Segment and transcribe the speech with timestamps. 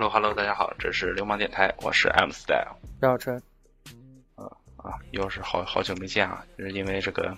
[0.00, 2.74] Hello Hello，大家好，这是流氓电台，我是 M Style。
[3.02, 3.36] 赵晨，
[4.34, 4.48] 啊
[4.78, 7.36] 啊，又是好好久没见啊，就是因为这个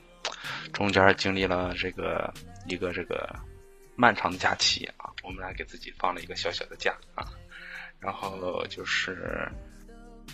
[0.72, 2.32] 中间经历了这个
[2.68, 3.34] 一个这个
[3.96, 7.26] 漫长的假期啊，我们俩给自己放了一个小小的假啊，
[7.98, 9.50] 然后就是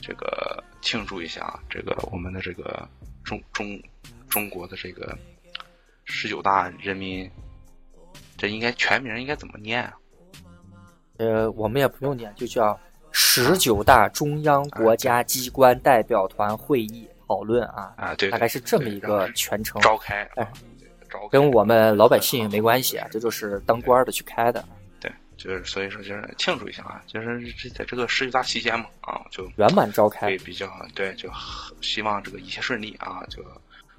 [0.03, 2.87] 这个庆祝一下啊，这个我们的这个
[3.25, 3.83] 中中
[4.29, 5.17] 中国的这个
[6.05, 7.31] 十九大人民，
[8.37, 9.97] 这应该全名应该怎么念啊？
[11.19, 12.79] 呃，我们也不用念，就叫
[13.13, 19.81] 十九大中央国家机关代表团会议讨论啊啊，对，大概是这么一个全程。
[19.83, 20.53] 召开，哎，
[21.11, 24.65] 召开，跟我们老百姓没关系啊，这就是当官的去开的。
[25.01, 31.31] 对，就是所以说就是庆祝一下啊，就是这在这个十九大期间嘛啊，就圆满召开，对比较对，就
[31.81, 33.42] 希望这个一切顺利啊，就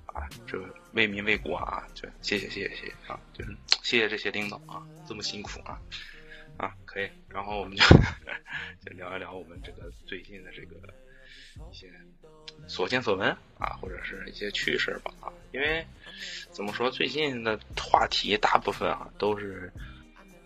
[0.05, 0.57] 啊，这
[0.93, 5.77] 为民为国啊，就谢谢谢谢谢谢啊，就是谢谢这些领导啊，这么辛苦啊。
[6.59, 7.83] 啊，可以，然后我们就
[8.85, 10.75] 就聊一聊我们这个最近的这个
[11.71, 11.89] 一些
[12.67, 15.31] 所见所闻啊，或者是一些趣事吧啊。
[15.53, 15.85] 因为
[16.51, 19.71] 怎么说，最近的话题大部分啊都是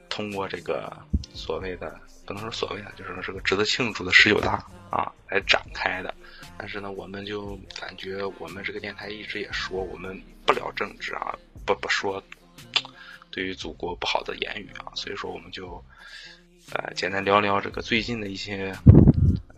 [0.08, 0.96] 通过这个
[1.34, 6.14] 所谓的不能说所谓的，就是说这个值得庆祝的十九大啊来展开的。
[6.60, 12.24] 但是呢，我们就感觉我们这个电台一直也说，我们不聊政治啊，不不说。
[13.34, 15.84] 对于祖国不好的言语啊，所以说我们就，
[16.72, 18.72] 呃，简单聊聊这个最近的一些，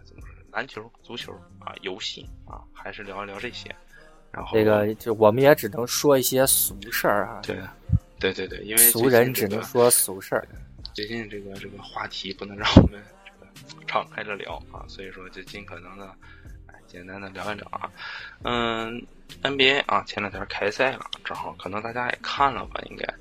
[0.05, 3.69] 怎么说，篮球、足球啊，游戏啊，还是聊一聊这些。
[4.31, 7.41] 然后这个就我们也只能说一些俗事儿啊。
[7.43, 7.59] 对，
[8.17, 10.47] 对对对，因为俗人只能说俗事儿。
[10.93, 13.51] 最近这个这个话题不能让我们这个
[13.85, 16.54] 敞开了聊啊，所以说就尽可能的，哎，
[16.95, 17.91] 简单的聊一聊啊，
[18.43, 19.05] 嗯。
[19.41, 23.11] NBA 啊，前两天开赛了，正好可能大家也看了吧，应该，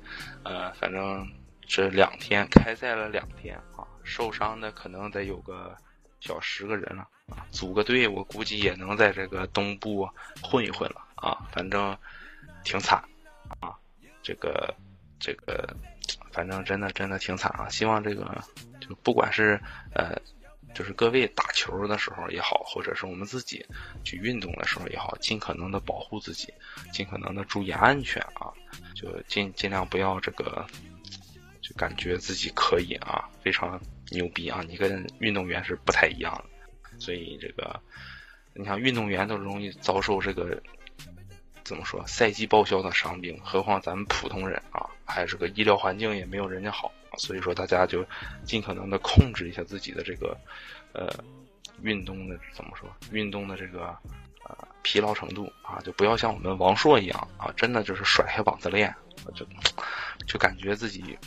[0.43, 1.27] 呃，反正
[1.67, 5.75] 这两天开赛了两天啊，受伤的可能得有个
[6.19, 10.07] 小十个人了啊，组个队我估计也能在这个东部
[10.43, 11.97] 混一混了啊，反正
[12.63, 13.03] 挺惨
[13.59, 13.73] 啊，
[14.21, 14.71] 这个
[15.19, 15.67] 这个，
[16.31, 18.41] 反正真的真的挺惨啊，希望这个
[18.79, 19.59] 就不管是
[19.91, 20.15] 呃。
[20.75, 23.65] 就是各位打球的时候也好，或者是我们自己
[24.03, 26.53] 去运动的时候也好，尽可能的保护自己，
[26.91, 28.51] 尽可能的注意安全啊，
[28.93, 30.65] 就尽尽量不要这个，
[31.61, 33.81] 就感觉自己可以啊，非常
[34.11, 37.81] 牛逼啊，你跟运动员是不太一样的，所以这个，
[38.53, 40.61] 你像运动员都容易遭受这个，
[41.63, 46.91] 怎么说，赛季报销的伤病，何况咱们普通人啊，还是个医疗环境也没有人家好。
[47.17, 48.05] 所以说，大家就
[48.43, 50.37] 尽可能的控制一下自己的这个，
[50.93, 51.09] 呃，
[51.81, 52.89] 运动的怎么说？
[53.11, 53.87] 运动的这个
[54.47, 58.93] 呃疲劳程度啊，就不要像我们王硕一样啊，真的就是甩下膀子练，
[59.33, 59.45] 就
[60.27, 61.17] 就感觉自己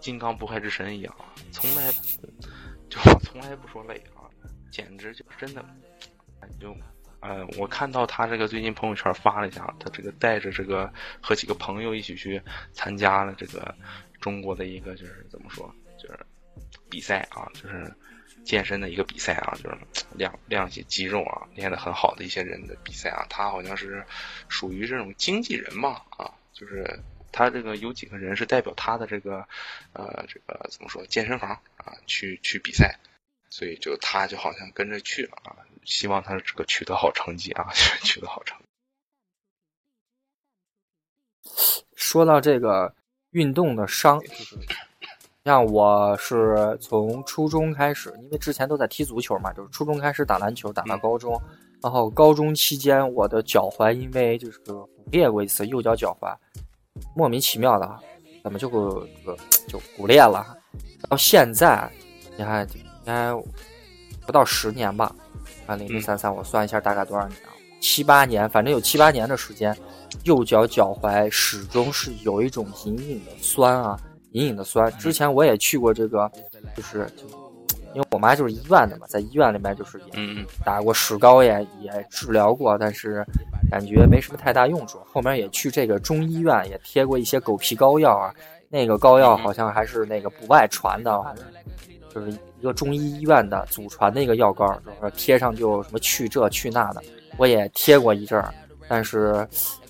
[0.00, 1.14] 金刚不坏之身一样，
[1.50, 1.92] 从来
[2.88, 4.24] 就从来不说累啊，
[4.70, 5.64] 简直就真的
[6.60, 6.76] 就
[7.20, 10.92] 呃，我看到他这个最近朋友圈发了一下，他这个带着这个
[11.22, 12.40] 和几个朋友一起去
[12.72, 13.74] 参加了这个。
[14.24, 16.18] 中国的一个就是怎么说，就是
[16.88, 17.94] 比赛啊，就是
[18.42, 19.76] 健身的一个比赛啊，就是
[20.14, 23.26] 亮亮起肌肉啊，练得很好的一些人的比赛啊。
[23.28, 24.02] 他好像是
[24.48, 26.98] 属于这种经纪人嘛啊，就是
[27.32, 29.46] 他这个有几个人是代表他的这个
[29.92, 32.98] 呃这个怎么说健身房啊去去比赛，
[33.50, 35.54] 所以就他就好像跟着去了啊，
[35.84, 37.70] 希望他这个取得好成绩啊，
[38.02, 38.64] 取得好成绩。
[41.94, 42.94] 说到这个。
[43.34, 44.56] 运动的伤就是，
[45.44, 51.40] 像我是从初中开始，因为之前都在踢足球嘛，就是初中开始打篮球，打到高中，
[51.82, 56.34] 然后高中期间我的脚踝因为就是骨裂过一次，右脚脚踝，
[57.14, 57.98] 莫名其妙的，
[58.42, 58.78] 怎么就这
[59.26, 59.36] 个
[59.68, 60.56] 就骨裂了？
[61.10, 61.90] 到现在，
[62.36, 63.32] 你看应该
[64.24, 65.14] 不到十年吧？
[65.66, 67.38] 啊，零零三三，我算一下大概多少年？
[67.84, 69.76] 七八年，反正有七八年的时间。
[70.22, 74.00] 右脚脚踝始终是有一种隐隐的酸啊，
[74.30, 74.90] 隐隐的酸。
[74.92, 76.30] 之前我也去过这个，
[76.74, 77.26] 就是就
[77.94, 83.22] 因为我妈就是医院的嘛，在医院里面就是也打过石膏，也也治疗过，但是
[83.70, 84.98] 感觉没什么太大用处。
[85.04, 88.34] 后面也去这个中医院，也贴过一些狗皮膏药啊，
[88.70, 91.36] 那个膏药好像还是那个不外传的，
[92.14, 97.02] 就是一个中医医院的祖传的一个药膏，就是贴上就什么去这去那的，
[97.36, 98.52] 我也贴过一阵儿，
[98.88, 99.46] 但是。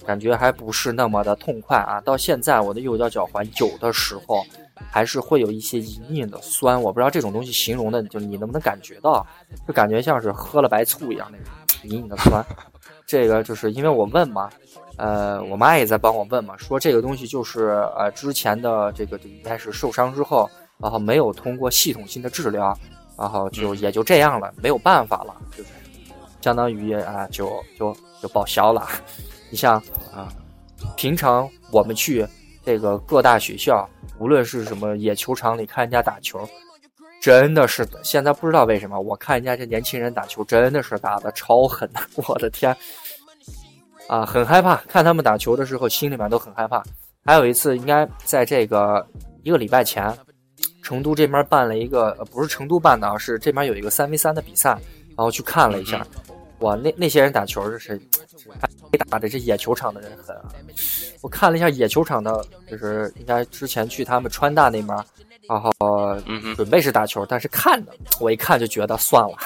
[0.06, 1.98] 感觉还不是那么的痛快啊！
[2.02, 4.44] 到现在我的右脚脚踝有的时候
[4.90, 9.26] 还是会有一些隐隐的酸，我不知道这种东西形容的，就你能不能感觉到？
[9.66, 11.46] 就感觉像是喝了白醋一样那种
[11.84, 12.44] 隐隐的酸。
[13.06, 14.50] 这个就是因为我问嘛，
[14.98, 22.78] 呃，我妈也在帮我问嘛，说这个东西就是呃之前的这个应该是受伤之后，然后没有通过系统性的治疗，
[23.16, 25.70] 然后就也就这样了，没有办法了，就是
[26.44, 28.86] 相当于啊，就就就报销了。
[29.48, 29.82] 你像
[30.14, 30.28] 啊，
[30.94, 32.26] 平常我们去
[32.62, 33.88] 这个各大学校，
[34.18, 36.46] 无论是什么野球场里看人家打球，
[37.18, 42.76] 真的是现在不知道为什么，我看人家这年轻人打球真的是打的超狠的，我的天！
[44.06, 46.82] 啊，很害怕，看他们打球的时候，心里面都很害怕。
[47.24, 49.06] 还有一次，应该在这个
[49.44, 50.14] 一个礼拜前，
[50.82, 54.72] 成都这边办了一个，不是成都办的啊，是这边有一个三 v 三的比赛，
[55.16, 56.06] 然后去看了一下。
[56.64, 57.96] 哇，那那些人打球就是，
[58.90, 60.48] 比打的这野球场的人狠啊！
[61.20, 65.04] 我看了一下野球场的，就是应该之前去他们川大那边。
[65.46, 65.70] 然后
[66.56, 69.36] 准备是打球，但是看的我一看就觉得算了，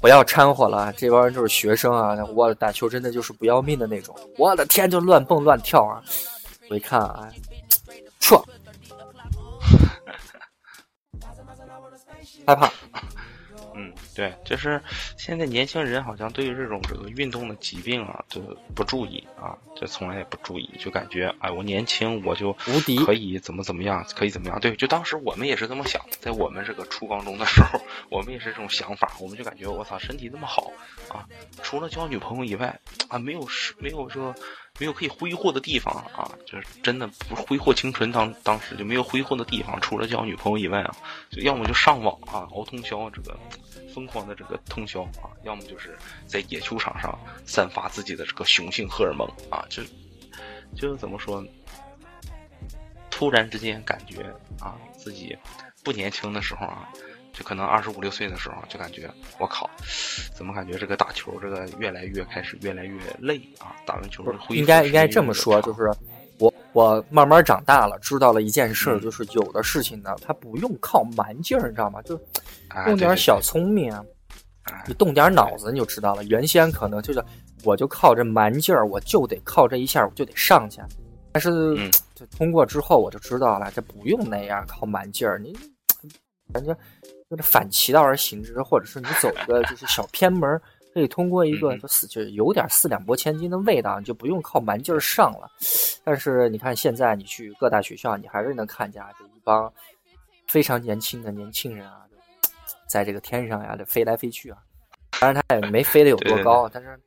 [0.00, 0.90] 不要掺和了。
[0.96, 4.16] 这帮人就是学生啊，我打球真的就是不要命的那种。
[4.38, 6.02] 我的天，就乱蹦乱跳啊！
[6.70, 7.30] 我一看，哎，
[8.20, 8.42] 撤，
[12.46, 12.70] 害怕。
[13.76, 14.80] 嗯，对，就是
[15.16, 18.40] 现在年轻人好像对于这种这个运动的疾病啊，就
[18.72, 24.60] 不注意啊，就从来也不注意，就感觉哎，我年轻我就无敌，可以怎么怎么样，可以怎么样？
[24.60, 30.70] 对，就当时我们也是这么想，在我们这个初高中的时候， 我们也是这种想法，我们就感觉我操，身体那么好
[31.08, 31.26] 啊，
[31.62, 32.78] 除了交女朋友以外
[33.08, 34.32] 啊，没有是没有说。
[34.80, 40.96] 没有可以挥霍的地方啊，就是真的不挥霍青春，当当时就没有挥霍的地方，除了交女朋友以外啊，
[41.30, 43.38] 就要么就上网啊，熬通宵，这个
[43.94, 47.16] 疯狂的这个通宵啊，要么就是在野球场上
[47.46, 49.80] 散发自己的这个雄性荷尔蒙啊，就
[50.74, 51.44] 就怎么说，
[53.10, 54.22] 突然之间感觉
[54.58, 55.38] 啊，自己
[55.84, 56.88] 不年轻的时候啊。
[57.36, 59.68] 就可能二十五六岁的时候，就感觉我靠，
[60.36, 63.74] 怎么感觉这个打球这个越来越开始越来越累啊？
[63.84, 65.92] 打完球应该应该这么说，就是
[66.38, 72.00] 我我慢慢长大了，知道了一件事，就是有的事情呢，它不用靠蛮劲儿，你知道吗？
[72.02, 72.18] 就
[72.86, 74.04] 用点小聪明啊，
[74.86, 76.22] 你动点脑子你就知道了。
[76.24, 77.20] 原先可能就是
[77.64, 80.80] 我就靠这蛮劲儿，我就得靠这一下我就得上去，
[81.32, 81.50] 但是
[82.14, 85.52] 就通过之后我就知道了，这不用那样靠蛮劲儿，你
[86.52, 86.76] 感觉。
[87.30, 90.60] 就是反其道而行之，或者是你走一个就是小偏门，
[90.92, 95.50] 可以通过一个就是就有点四两拨千斤的味道，你就不用靠蛮劲儿上了。
[96.04, 99.72] 但是你看现在你去各大学校，你还是能看见就一帮
[100.46, 102.02] 非常年轻的年轻人啊，
[102.86, 104.58] 在这个天上呀，这飞来飞去啊。
[105.18, 107.00] 当然他也没飞得有多高，但是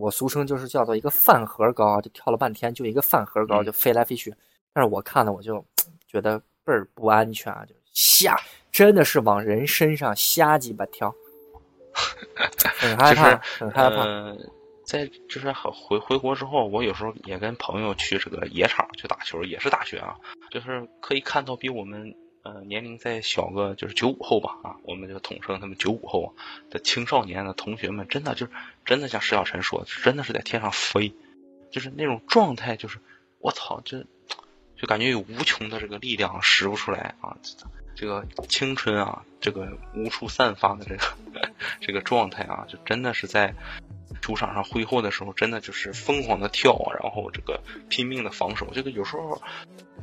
[0.00, 4.34] 我俗称就是叫做一个饭盒高，就跳了半天就一个饭盒高就飞来飞去。
[4.72, 5.64] 但是我看了我就
[6.06, 8.36] 觉得倍儿不安全啊，就下。
[8.76, 11.14] 真的是往人身上瞎鸡巴跳，
[12.76, 14.04] 很害怕，很害怕。
[14.84, 20.14] 在就是回回国之后，我有时候也跟朋友去这个野场去打球，也是大学啊，
[20.50, 26.36] 就是可以看到比我们呃年龄再小个，就是九五后吧啊，我们就统称他们九五后
[26.68, 28.52] 的青少年的同学们，真的就是
[28.84, 31.10] 真的像石小晨说的，真的是在天上飞，
[31.70, 32.98] 就是那种状态，就是
[33.38, 34.04] 我操，这
[34.76, 37.34] 就感觉有无穷的这个力量使不出来啊。
[37.96, 41.50] 这个青春啊，这个无处散发的这个
[41.80, 43.54] 这个状态啊，就真的是在
[44.20, 48.68] 主场上挥霍的时候，真的就是疯狂的跳，然后这个拼命的防守。
[48.72, 49.40] 这个有时候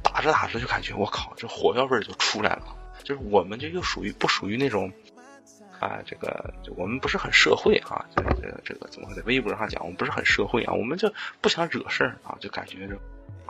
[0.02, 2.76] 打着打着就感觉我靠，这火药味就出来了。
[3.04, 4.92] 就是我们这又属于不属于那种
[5.80, 12.98] 啊，这个我们不是很社会啊，这个这个怎么在微博上讲，我们不是很社会啊，我们就不想惹事儿啊，就感觉这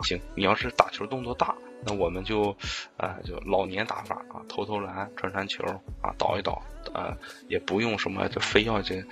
[0.02, 0.20] 行。
[0.34, 1.54] 你要是打球动作大。
[1.86, 2.54] 那我们就，
[2.96, 5.64] 呃，就老年打法啊，投投篮，传传球
[6.00, 6.62] 啊，倒一倒，
[6.92, 7.16] 呃，
[7.48, 9.04] 也不用什么，就非要去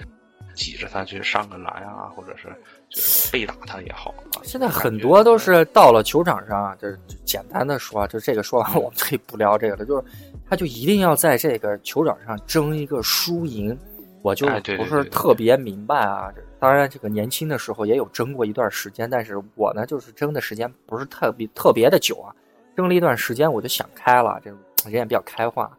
[0.54, 2.48] 挤着他去上个篮啊，或者是
[2.88, 4.42] 就是背打他也好啊。
[4.42, 10.04] 现在很多都是到了球场上，就是简单的说，就这个说完我们可以不聊这个了，就是
[10.48, 13.78] 他就一定要在这个球场上争一个输赢。
[14.22, 22.30] 我就不是特别明白啊，当然这个年轻的时候也有争过一段时间，但是我呢就是争的时间不是特别特别的久啊。
[22.76, 24.50] 争了一段时间，我就想开了，这
[24.84, 25.70] 人也比较开化，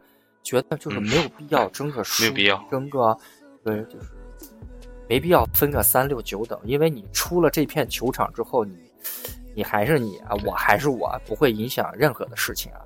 [0.43, 3.17] 觉得就是没有必要争个输，没有必要争个，
[3.63, 4.07] 对，就是
[5.09, 8.75] 没必要分个三六九等，因为你出了这片球场之后，你
[9.55, 12.79] 你还是你啊，我还是我，不会影响任何的事情啊。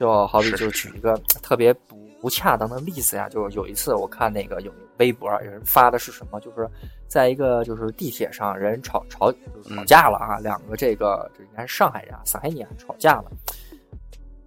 [0.00, 6.68] 就好比就举一个特别不不恰当的例子呀，就是有一次我看那个有微博有人发的是什么，就是
[7.06, 13.30] 在一个就是地铁上人吵吵吵架了啊，两个这个这应该是上海人啊，上海人吵架了，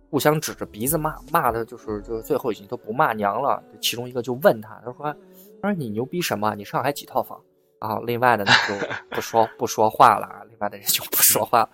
[0.10, 3.64] 互相指着鼻子骂，骂的就是就是最后已经都不骂娘了。
[3.80, 5.16] 其中一个就问他，他说
[5.62, 6.54] 他说你牛逼什么？
[6.56, 7.40] 你上海几套房？
[7.80, 11.68] 啊，另外的呢就不说不说话了，另外的人就不说话。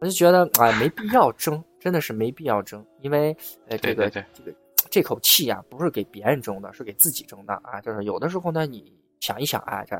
[0.00, 1.62] 我就觉得哎，没必要争。
[1.80, 3.34] 真的是没必要争，因为
[3.68, 4.52] 呃，这个这个
[4.90, 7.80] 这口气啊，不是给别人争的，是给自己争的啊。
[7.80, 9.96] 就是有的时候呢，你想一想啊，这，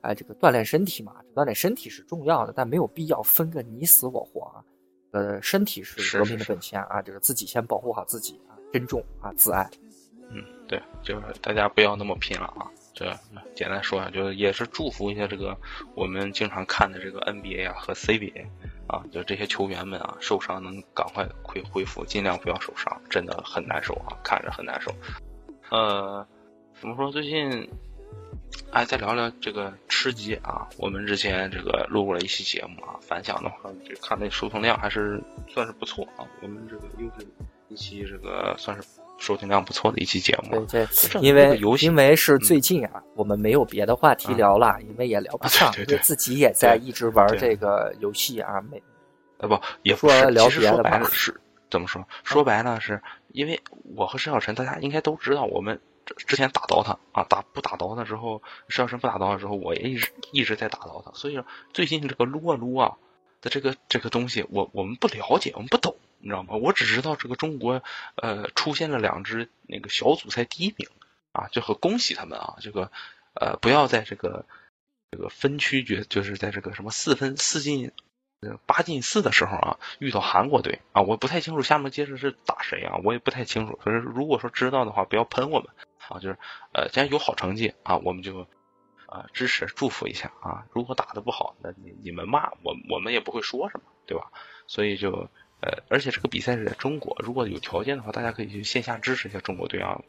[0.00, 4.64] 啊，这个锻炼身体嘛，锻炼身体是重要的，但没有必要分个你死我活啊。
[5.10, 9.68] 呃，身体是革命的本钱啊，就是自己先保护好自己啊，珍重啊，自爱。
[10.30, 12.70] 嗯，对，就是大家不要那么拼了啊。
[12.98, 13.16] 这
[13.54, 15.56] 简单说啊，就是也是祝福一下这个
[15.94, 18.46] 我们经常看的这个 NBA 啊和 CBA
[18.88, 24.92] 啊，就这些球员们啊，受伤能赶快恢恢复，尽量不要受伤，真的很难受啊，看着很难受。
[25.70, 26.26] 呃，
[26.80, 27.12] 怎么说？
[27.12, 27.68] 最近，
[28.72, 30.68] 哎，再聊聊这个吃鸡啊。
[30.76, 36.26] 我们之前这个录过了一期节目啊，反响的话，就看那收听量还是算是不错啊。
[36.42, 37.24] 我们这个又是
[37.68, 38.88] 一期这个算是。
[39.18, 48.80] 收听量不错的一期节目，对，对因为因为是最近啊，我们没有别的话题聊了，因为也聊不上，因为自己也在一直玩这个游戏啊，没，
[49.38, 52.02] 呃不，也不是聊别的吧，是怎么说？
[52.22, 53.60] 说白了，是因为
[53.96, 55.78] 我和沈小晨，大家应该都知道，我们
[56.26, 61.44] 之前打 DOTA 啊，打不打 DOTA 之后，沈小晨不打 DOTA 之后，我也一直一直在打 DOTA，所以说
[61.74, 62.92] 最近这个撸啊撸啊
[63.42, 65.94] 的这个这个东西，我我们不了解，我们不懂。
[66.20, 66.54] 你知道吗？
[66.54, 67.82] 我只知道这个中国，
[68.16, 70.88] 呃，出现了两支那个小组赛第一名，
[71.32, 72.56] 啊，就和恭喜他们啊！
[72.60, 72.90] 这个，
[73.34, 74.44] 呃，不要在这个
[75.12, 77.92] 这个分区决，就是在这个什么四分四进，
[78.66, 83.76] 八进四的时候啊，遇到韩国队啊，我不太清楚下面接着是打谁啊，我也不太清楚。
[83.76, 85.68] 可是如果说知道的话，不要喷我们
[86.08, 86.36] 啊，就是
[86.72, 88.48] 呃，既然有好成绩啊，我们就
[89.06, 90.66] 啊支持祝福一下啊。
[90.72, 94.32] 如果打的不好，那你你们骂我，我们也不会说什么，对吧？
[94.66, 95.30] 所以就。
[95.60, 100.00] 呃，而且这个比赛是在中国，如果有条件的话，大家可以去线下支持一下中国队啊。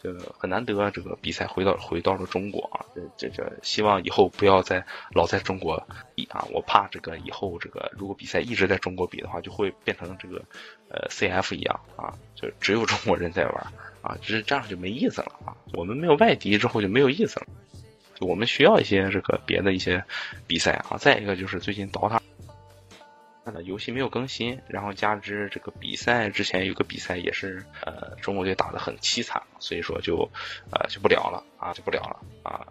[0.00, 2.86] 这个很难得，这个比赛回到回到了中国啊。
[3.18, 6.46] 这这希望以后不要再老在中国比啊。
[6.50, 10.42] 我怕这个以后这个如果比赛一直在中国比的话，就会变成这个
[10.88, 15.56] 呃 CF 一样啊，就只有中国人在玩啊，就是这样就没意思了啊。
[15.74, 17.46] 我们没有外敌之后就没有意思了，
[18.14, 20.04] 就我们需要一些这个别的一些
[20.46, 20.96] 比赛啊。
[20.96, 22.20] 再一个就是最近 DOTA。
[23.64, 30.28] 游戏没有更新，然后加之这个比赛之前有个比赛也是，呃，中国队打得很凄惨，所以说就，
[30.70, 32.66] 呃，就不聊了啊，就不聊了啊，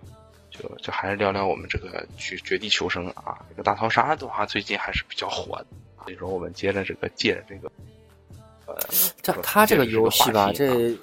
[0.49, 5.67] 就就还是聊聊我们这个绝绝地求生啊，这个大逃杀的话最近还是比较火的，
[6.03, 7.71] 所以说我们接着这个借着这个，
[8.65, 8.77] 呃，
[9.21, 10.95] 这他这个游戏吧，这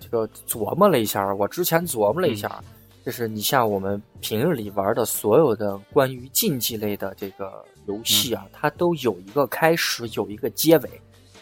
[0.00, 2.62] 这个琢磨了一下，我之前琢磨了一下。
[3.04, 10.90] 就是你像我们平日里玩的所有的关于竞技类的这个游戏啊，它都有一个开始，有一个结尾，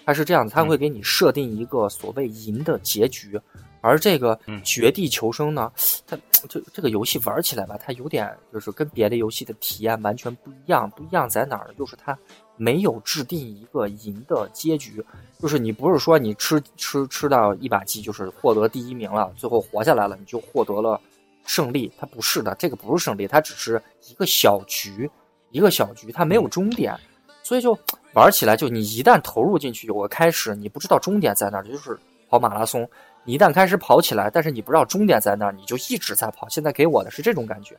[0.04, 3.40] 它是这样子，它会给你设定一个所谓赢的结局。
[3.80, 5.72] 而这个绝地求生呢，
[6.06, 6.16] 它
[6.48, 10.88] 这这个游戏玩起来吧，它有点就是跟别的游戏的体验完全不一样。
[10.90, 11.74] 不一样在哪儿呢？
[11.76, 12.16] 就是它
[12.56, 15.04] 没有制定一个赢的结局，
[15.40, 21.00] 就是你不是说你吃吃吃到一把鸡，就是获得第一名了，最后活下来了，你就获得了。
[21.44, 25.10] 胜利，它不是的，这个不是胜利，它只是一个小局，
[25.52, 26.98] 一个小局，它没有终点，
[27.42, 27.78] 所以就
[28.14, 31.96] 玩起来就你一旦投入进去，有个开始，你不知道终点在哪儿，就是
[32.28, 32.88] 跑马拉松，
[33.22, 36.48] 你一旦开始跑起来，但是你不知道终点在哪儿，你就一直在跑。
[36.48, 37.76] 现在给我的是这种感觉，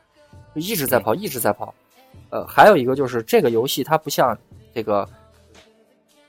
[0.54, 1.74] 就一直在跑，一直在跑。
[2.30, 4.38] 呃，还有一个就是这个游戏它不像
[4.72, 5.08] 这个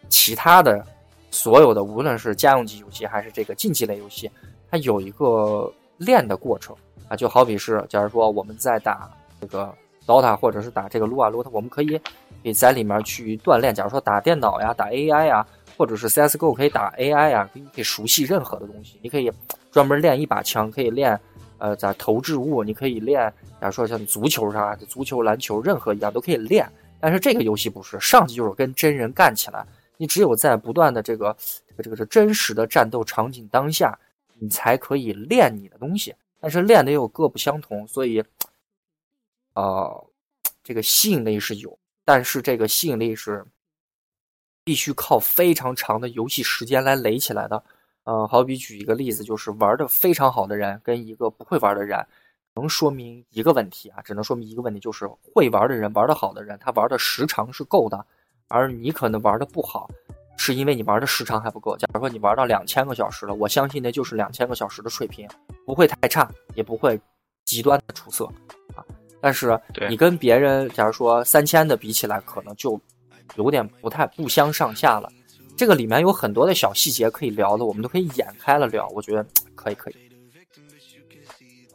[0.09, 0.85] 其他的
[1.29, 4.29] 所有的，无论是家用级游戏还是这个竞技类游戏，
[4.69, 6.75] 它有一个练的过程。
[7.07, 9.07] 啊，就好比是，假如说我们在打
[9.39, 9.71] 这个
[10.05, 12.01] DOTA 或者是打这个撸啊撸，它我们可以可
[12.43, 13.73] 以在里面去锻炼。
[13.73, 15.45] 假如说打电脑呀、打 AI 呀，
[15.77, 18.99] 或者是 CSGO 可以打 AI 呀，可以可以熟悉任何的东西。
[19.01, 19.31] 你可以
[19.71, 21.19] 专门练一把枪，可以练
[21.57, 23.31] 呃在投掷物，你可以练。
[23.59, 26.67] 假如说像足球啥，足球、篮球，任何一样都可以练。
[26.99, 29.65] 但是这个游戏不是，上去就是跟真人干起来。
[29.97, 31.35] 你只有在不断的这个
[31.69, 33.97] 这个这个真实的战斗场景当下，
[34.39, 36.13] 你才可以练你的东西。
[36.41, 38.23] 但是练的又各不相同，所以，
[39.55, 40.05] 呃，
[40.63, 43.43] 这个吸引力是有，但是这个吸引力是
[44.63, 47.63] 必须靠非常长的游戏时间来垒起来的。
[48.03, 52.05] 呃，好比举一个例子，就是玩的非常好的人跟一个不会玩的人，
[52.53, 58.05] 能说明一个问题啊，只能说明一个问题，就是会玩的人玩的好的人，他玩的时长是够的，
[58.47, 59.89] 而你可能玩的不好。
[60.37, 61.77] 是因为你玩的时长还不够。
[61.77, 65.27] 假如说你玩到两千个小时了，我相信那就是两千个小时的水平，
[65.65, 66.99] 不会太差，也不会
[67.45, 68.25] 极端的出色
[68.75, 68.83] 啊。
[69.25, 72.79] 但是你跟别人，假如说三千的比起来，可能就
[73.37, 75.11] 有点不太不相上下了。
[75.57, 78.87] 这个里面有很多的小细节可以聊的，我们都可以演开了聊。
[78.89, 79.95] 我觉得可以，可以。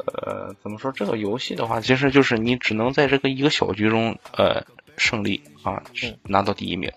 [0.07, 4.65] 呃，怎么说这个游戏的话，其实就是你只能在这个一个小局中，呃，
[4.97, 5.83] 胜利啊，
[6.23, 6.89] 拿到第一名，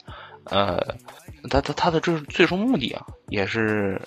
[0.43, 0.79] 呃。
[1.49, 3.99] 他他他的这最终目的啊，也是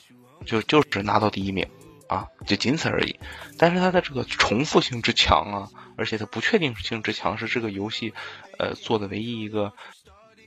[0.47, 1.67] 就就是拿到第一名
[2.09, 3.19] 啊，就仅此而已。
[3.59, 8.13] 但是它的这个重复性之强啊，而且它不确定性之强，是这个游戏
[8.59, 9.73] 呃做的唯一一个，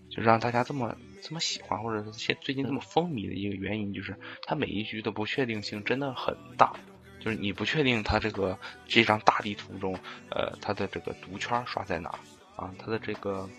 [0.09, 6.73] 就让大家这么这么喜欢，或者是现最近这么风靡的一个原因，就是它每一局的不确定性真的很大。
[7.19, 9.93] 就是你不确定它这个这张大地图中，
[10.29, 12.09] 呃，它的这个毒圈刷在哪
[12.55, 12.73] 啊？
[12.79, 13.49] 它的这个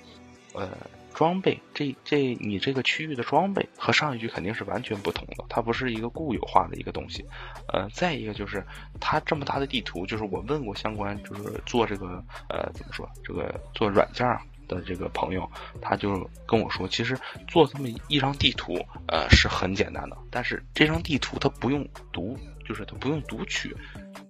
[0.55, 0.71] 呃
[1.15, 7.25] 装备，这这你这个区域的装备和上一局肯定是完全不同的，它不是一个固有化的一个东西。
[7.69, 8.65] 呃，再一个就是
[9.01, 14.27] 它这么大的地图，就是我问过相关就是做这个呃怎么说这个做软件
[14.69, 15.51] 的这个朋友，
[15.81, 18.75] 他就跟我说，其实做这么一张地图，
[19.09, 22.39] 呃是很简单的，但是这张地图它不用读。
[22.63, 23.77] 就是它不用读取，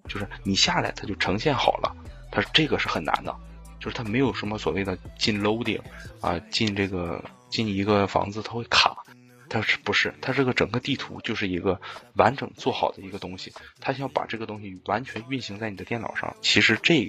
[0.09, 1.95] 就是你下来它就呈现好了。
[2.33, 3.37] 它这个是很难的，
[3.81, 5.81] 就是它没有什么所谓的进 loading
[6.21, 8.97] 啊，进这个进一个房子它会卡，
[9.49, 10.15] 它是不是？
[10.21, 11.81] 它这个整个地图就是一个
[12.15, 13.53] 完整做好的一个东西。
[13.81, 17.05] 它想把这个东西完全运行在你的电脑上，其实这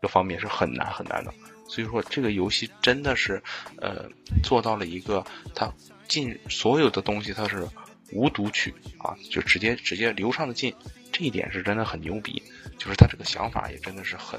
[0.00, 1.34] 个方面是很难很难的。
[1.68, 3.42] 所以说这个游戏真的是
[3.78, 4.08] 呃
[4.42, 5.72] 做到了一个它
[6.08, 7.68] 进所有的东西它是。
[8.12, 10.74] 无读取啊，就直接直接流畅的进，
[11.12, 12.42] 这一点是真的很牛逼。
[12.76, 14.36] 就是他这个想法也真的是很，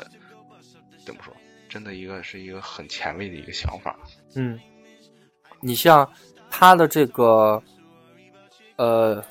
[1.05, 1.33] 怎么说？
[1.71, 3.97] 真的一个是一个很前卫的一个想法。
[4.35, 4.59] 嗯，
[5.61, 6.07] 你像
[6.49, 7.63] 他的这个，
[8.75, 9.23] 呃，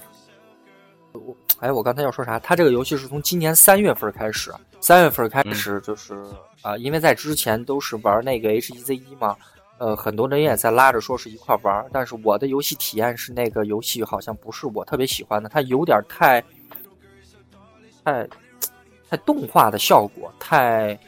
[1.13, 2.39] 我哎，我刚才要说啥？
[2.39, 6.15] 他这个游戏是从今年三月份开始，三月份开始就是
[6.63, 9.37] 啊，因为在之前都是玩那个 H E Z 一嘛。
[9.77, 16.45] 呃，很多人也在拉着说是一块玩儿，但是我的游戏体验是那个游戏好像不是我特别喜欢的，它有点太，
[18.05, 18.29] 太，
[19.09, 20.99] 太动画的效果，太，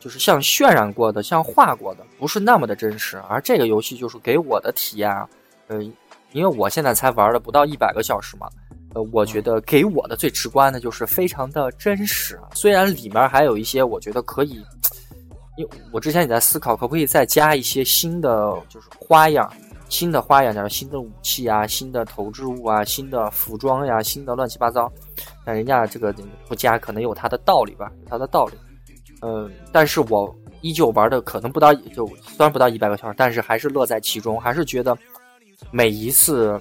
[0.00, 3.22] 就是像渲染过的，像画过的，不是那么的真实。
[3.28, 5.28] 而这个游戏就是给我的体验啊，
[5.68, 5.80] 呃，
[6.32, 8.48] 因为我现在才玩了不到一百个小时嘛，
[8.94, 14.64] 呃，我觉得给我的最直观的就是非常的真实，虽然里面还有一些我觉得可以。
[15.56, 19.52] 因为我之前也在思考，可不可以再加一些新的，就是花样，
[19.90, 24.90] 新的花样，假如新的武器啊，新的投掷物啊，新的服装呀，新的乱七八糟。
[25.44, 26.14] 但人家这个
[26.48, 28.54] 不加，可能有它的道理吧，有它的道理。
[29.22, 34.96] 嗯，但是我依旧玩的可能不到，就虽然不到一百个小时，但是还是乐在其中，还是觉得
[35.70, 36.58] 每一次，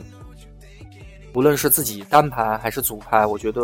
[1.34, 3.62] 无论是自己单排还是组排，我觉得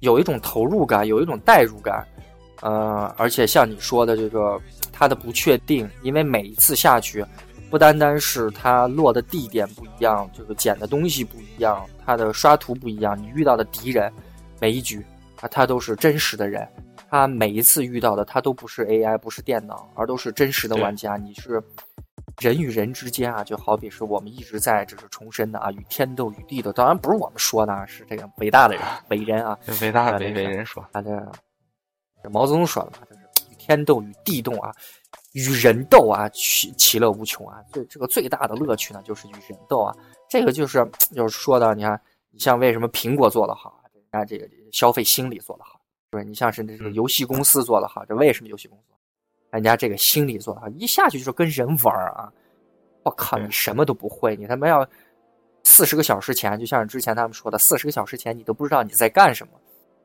[0.00, 2.06] 有一种投入感，有一种代入感。
[2.62, 4.58] 呃，而且像你说的这个，
[4.90, 7.22] 它的不确定，因为每一次下去，
[7.68, 14.10] 不单单是它落的地点不一样，这个捡的东西不一样，它的刷图不一样，你遇到的敌人，
[14.58, 15.04] 每一局
[15.40, 16.66] 啊，它都是真实的人，
[17.10, 21.16] 它每一次遇到的，他都不是 AI，不是电脑，而都是真实的玩家。
[21.16, 21.62] 你是
[22.38, 31.32] 人与人之间啊，就好比是我们一直在这是重申的啊，与天斗，与地斗，当然不是我们说的，是这个伟大的人， 伟人啊，伟大的伟伟人说，他的。
[32.32, 34.74] 毛泽东说的嘛，就是与天斗，与地斗啊，
[35.34, 37.62] 与人斗啊，其其乐无穷啊。
[37.72, 39.94] 最这个最大的乐趣呢，就是与人斗啊。
[40.28, 42.00] 这个就是就是说的，你看，
[42.32, 45.75] 你像为什么苹果做的好，人家这个消费心理做的好，
[46.10, 46.24] 不是？
[46.24, 48.84] 你像是这个游戏公司做的好，这为什么游戏公司？
[49.50, 52.32] 人家这个心理做的好，一下去就是跟人玩啊。
[53.04, 54.86] 我靠，你什么都不会，你他妈要
[55.62, 59.52] 四十个小时前，就像之前他们说的，四十个小时前你都不知道你在干什么。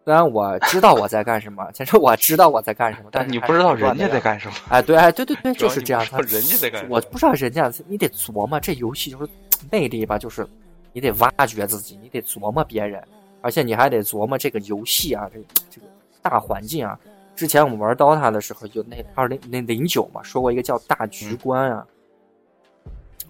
[0.03, 4.53] 虽然我知道我在干什么，其实我知道我在干什么，但你不知道人家在干什么。
[4.69, 6.03] 哎，对，哎，对对对， 就是这样。
[6.27, 9.29] 人家在干什么，我不知道人家，你得琢磨这游戏就是
[9.71, 10.47] 魅力吧，就是
[10.93, 13.03] 你得挖掘自己，你得琢磨别人，
[13.41, 15.87] 而且你还得琢磨这个游戏啊，这这个
[16.21, 16.99] 大环境啊。
[17.35, 21.85] 之前我们玩 DOTA 的时候，就那二零那零九嘛，说过一个叫大局观啊。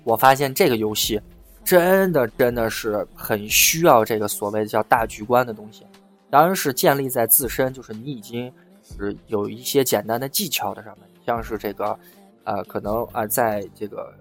[0.03, 1.21] 我发现这个游戏
[1.63, 5.85] 真的真的是很需要这个所谓的叫大局观的东西。
[6.29, 8.51] 当然是建立在自身，就是你已经
[8.83, 11.97] 是有一些简单的技巧的上面，像是这个，
[12.45, 14.13] 呃，可能啊，在这个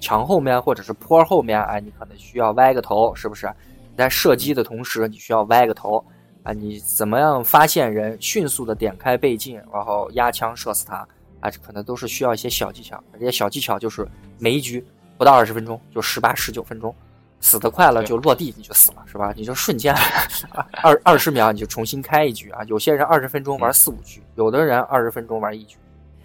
[0.00, 3.52] 墙后面或者是坡后面，哎，你可能需要歪个头，是不是？
[3.96, 6.02] 在射击的同时，你需要歪个头，
[6.48, 11.06] 啊，你怎么样发现人，迅速的点开倍镜，然后压枪射死他，
[11.40, 14.08] 啊，这可能都是需要一些小技巧，这些小技巧就是
[14.38, 14.82] 每一局
[15.18, 16.94] 不到二十分钟，就十八十九分钟。
[17.40, 19.32] 死得快了就落地，你就死了，是吧？
[19.36, 19.94] 你就瞬间
[20.82, 22.64] 二二十秒你就重新开一局啊！
[22.64, 25.76] 有些人二十分钟玩四五局，有的人二十分钟玩一局，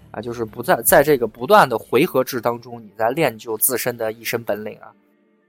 [0.09, 4.89] 啊，就是不在在这个不断的回合制当中，你在练就自身的一身本领啊！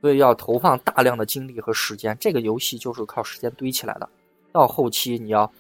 [0.01, 2.15] 所以要投放大量的精力和时间。
[2.21, 4.07] 这个游戏就是靠时间堆起来的。
[4.55, 5.51] 到后期你要，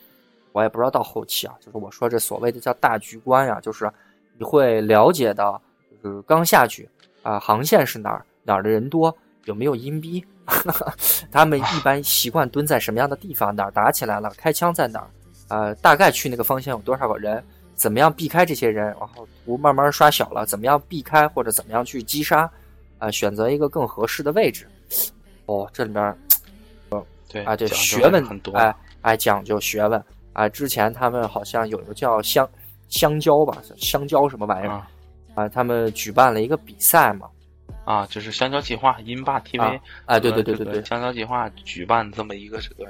[0.53, 3.91] 我也不知道到后期啊，就是我说这所谓的叫大局观呀，就是
[4.39, 5.61] 你会了解到，
[6.01, 6.89] 就是刚下去
[7.25, 9.13] 啊，航线是哪儿，哪儿的人多。
[9.47, 10.25] 有没有阴逼？
[11.31, 13.55] 他们一般习惯蹲在什么样的地方？
[13.55, 14.31] 哪儿打起来了？
[14.39, 15.11] 开枪在哪儿？
[15.49, 17.45] 呃，大概去那个方向有多少个人？
[17.75, 18.87] 怎么样避开这些人？
[18.87, 22.49] 然后图慢慢刷小了，怎么样避开或者怎么样去击杀？
[22.99, 24.67] 啊，选择一个更合适的位置。
[25.47, 26.17] 哦，这里边，
[27.35, 30.49] 对啊，这学问很多，哎哎，讲究学问啊。
[30.49, 32.49] 之前他们好像有一个叫香
[32.89, 34.89] 香蕉吧，香蕉什么玩意儿啊
[35.35, 35.49] 啊？
[35.49, 37.29] 他们举办了一个比赛嘛。
[37.85, 42.87] 啊，就是香蕉计划，音霸 TV 啊哎对对对这个对对香蕉计划举办这么一个这个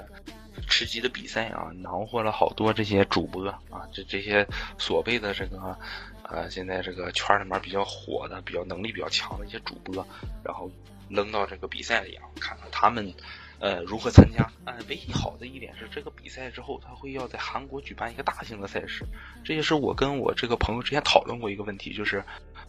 [0.69, 4.47] 吃鸡的比赛啊，囊获了好多这些主播啊，这这些
[4.79, 5.77] 所谓的这个
[6.23, 10.07] 呃，现在这个圈里面比较火的、比较能力比较强的一些主播，
[10.45, 10.71] 然后
[11.09, 13.13] 扔到这个比赛里啊，看看他们
[13.59, 14.51] 呃如何参加。
[14.65, 19.05] 呃，唯一好的一点是，这个比赛之后他会要在韩国举办一个大型的赛事，
[19.45, 22.25] 这也是我跟我这个朋友之前讨论过一个问题，就是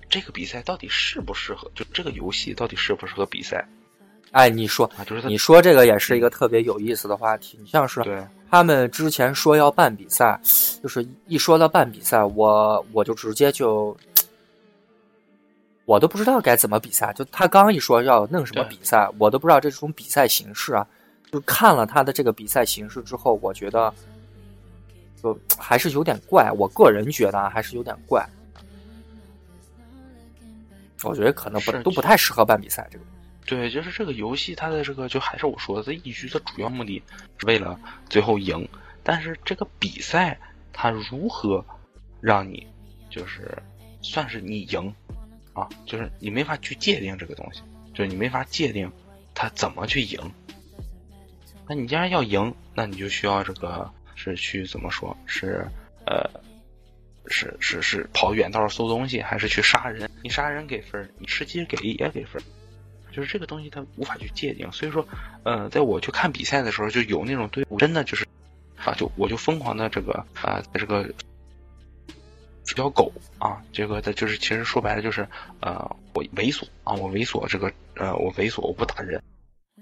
[0.09, 3.65] 这个比赛到底适不适合，就这个游戏到底适不适合比赛
[4.31, 5.05] 哎，你说啊？
[5.05, 7.57] 就是你说这个也是一个特别有意思的话题。
[7.61, 8.21] 你像是对
[8.51, 10.37] 他们之前说要办比赛，
[10.83, 13.95] 就是一说到办比赛，我我就直接就，
[15.85, 17.13] 我都不知道该怎么比赛。
[17.13, 20.85] 就他刚一说要弄什么比赛，我都不知道这种比赛形式啊。
[21.31, 23.93] 就看了他的这个比赛形式之后，我觉得
[25.21, 26.51] 就还是有点怪。
[26.51, 28.25] 我个人觉得啊，还是有点怪。
[31.03, 33.03] 我觉得可能不是都不太适合办比赛这个。
[33.45, 37.03] 对，就是这个游戏它的这个就还是我说的，这一局的主要目的
[37.37, 37.77] 是为了
[38.09, 38.67] 最后赢，
[39.03, 40.39] 但是这个比赛
[40.73, 41.63] 它如何
[42.21, 42.65] 让你
[43.09, 43.55] 就是
[44.01, 44.91] 算是你赢
[45.55, 45.67] 啊？
[45.87, 47.61] 就是你没法去界定这个东西，
[47.93, 48.91] 就是你没法界定
[49.33, 50.19] 他怎么去赢。
[51.67, 55.17] 那你既然要赢，那你就需要这个是去怎么说？
[55.25, 55.65] 是
[56.05, 56.29] 呃，
[57.25, 60.07] 是是是跑远道搜东西，还是去杀人？
[60.21, 62.39] 你杀人给分，你吃鸡给也给分。
[63.11, 65.07] 就是这个东西它无法去界定，所以说，
[65.43, 68.27] 呃，在我去看比赛的时候，就有那种队伍真的就是，
[68.75, 71.09] 啊，就我就疯狂的这个啊，在这个
[72.65, 75.27] 这条狗啊，这个它就是其实说白了就是，
[75.61, 79.21] 呃，我猥琐啊，我猥琐这个呃，我猥琐我不打人，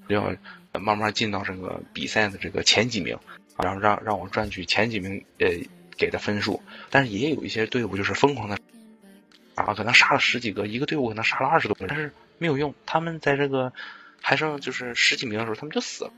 [0.09, 0.35] 要
[0.73, 3.17] 慢慢进到这个比赛的这个前几名，
[3.57, 5.47] 然后让让我赚取前几名呃
[5.97, 8.59] 给的分数，但是也有一些队伍就是疯狂的
[9.55, 13.71] 啊，可能杀了十几个，一个队伍可能杀了二十多个，但是没有用，他们在这个
[14.21, 16.13] 还剩就是十几名的时候，他们就死了，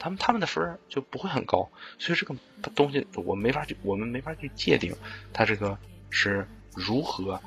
[0.00, 2.34] 他们他们的分儿就不会很高，所以这个
[2.74, 4.96] 东西我没法去，我们没法去界定
[5.30, 7.38] 它这个是如何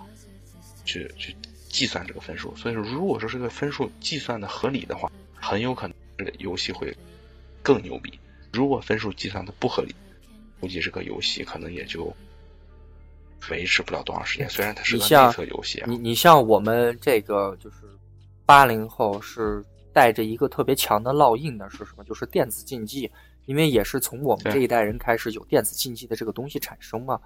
[0.85, 1.35] 去去
[1.67, 2.55] 计算这个分数。
[2.55, 6.95] 所以说，如果说这个分数计算的合理的话，很有可能这个游戏会
[7.63, 8.11] 更牛逼；
[8.51, 9.95] 如果分数计算的不合理，
[10.59, 12.15] 估计这个游戏可能也就
[13.49, 14.47] 维持不了多长时间。
[14.47, 17.77] 虽然它是个你像内测游戏啊，你你像我们这个就是
[18.45, 22.03] 八零后是带着一个特别强的烙印的是什么？
[22.03, 23.09] 就是电子竞技，
[23.45, 27.19] 因为也是从我们这一代人开始有电子竞技的这个东西产生嘛。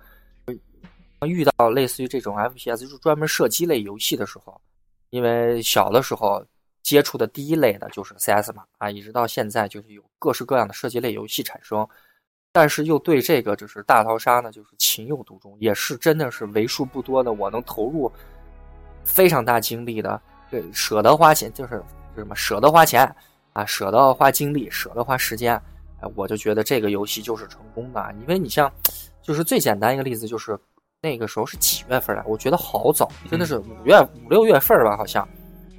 [1.25, 4.61] 遇到类似于这种 FPS 就是专门射击类游戏的时候，
[5.09, 6.45] 因为小的时候
[6.83, 11.87] 接触的第一类的就是 CS 嘛，啊，一直到现在就是有各式各样的射击类游戏产生，
[12.51, 18.11] 但是又对这个就是大逃杀呢，就是情有独钟，也是真的是为数不多的我能投入
[19.03, 21.81] 非常大精力的，对，舍得花钱，就是
[22.21, 23.09] 是什么舍得花钱
[23.53, 25.55] 啊，舍得花精力，舍得花时间，
[26.01, 28.71] 哎，我就觉得这个游戏就是成功的，因为你像，
[29.21, 30.57] 就是最简单一个例子就是
[31.01, 32.23] 那个时候是几月份啊？
[32.27, 35.27] 我觉得好早，真的是五月五六月份吧，好像。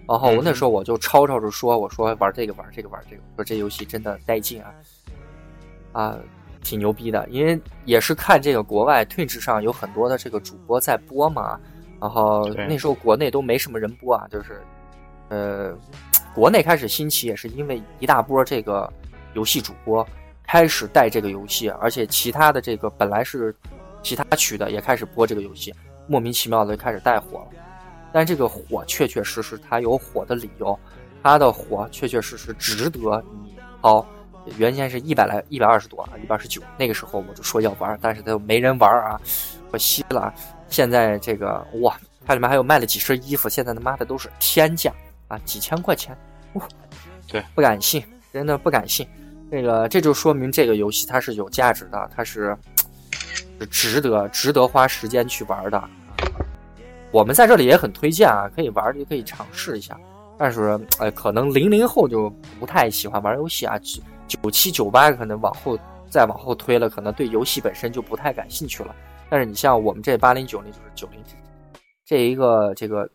[0.09, 4.74] 然后我那时候我就吵吵着说，我说玩这个玩这个玩这个，说这游戏真的带劲啊，
[5.92, 6.18] 啊，
[6.62, 11.61] 挺牛逼的，因为也是看这个国外 Twitch 上有很多的这个主播在播嘛，
[12.01, 14.62] 然后那时候国内都没什么人播啊，就是，
[15.29, 15.77] 呃，
[16.38, 18.88] 国内开始兴起也是因为一大波这个
[19.35, 20.07] 游戏主播
[20.46, 23.53] 开始带这个游戏，而且其他的这个本来是
[24.05, 25.74] 其他区的也开始播这个游戏，
[26.07, 27.48] 莫名其妙的就开始带火了。
[28.12, 30.79] 但这个火确确实实它有火的理由，
[31.24, 34.07] 它的火确确实实值得你掏。
[34.57, 39.20] 原先是一百来一百二十多啊，一百二十九，那个时候我就说要玩，但是它又没人玩啊，
[39.72, 40.33] 可惜了。
[40.68, 44.94] 现在这个哇，它里面还有卖了几身衣服，现在他妈的都是天价
[45.27, 46.16] 啊，几千块钱，
[46.54, 46.68] 哇，
[47.28, 49.06] 对，不敢信，真的不敢信。
[49.50, 52.56] 这个这就说明这个游戏它是有价值的，它是
[53.70, 55.82] 值得值得花时间去玩的。
[57.11, 59.98] 我们在这里也很推荐啊，可以玩，也可以尝试一下。
[60.37, 62.30] 但是，呃，可能零零后就
[62.61, 63.76] 不太喜欢玩游戏啊，
[64.28, 65.76] 九七九八可能往后
[66.11, 68.94] 再往后推了，可能对游戏本身就不太感兴趣了。
[69.30, 71.18] 但是你像我们这八零九零，就是九零
[72.04, 73.08] 这一个这个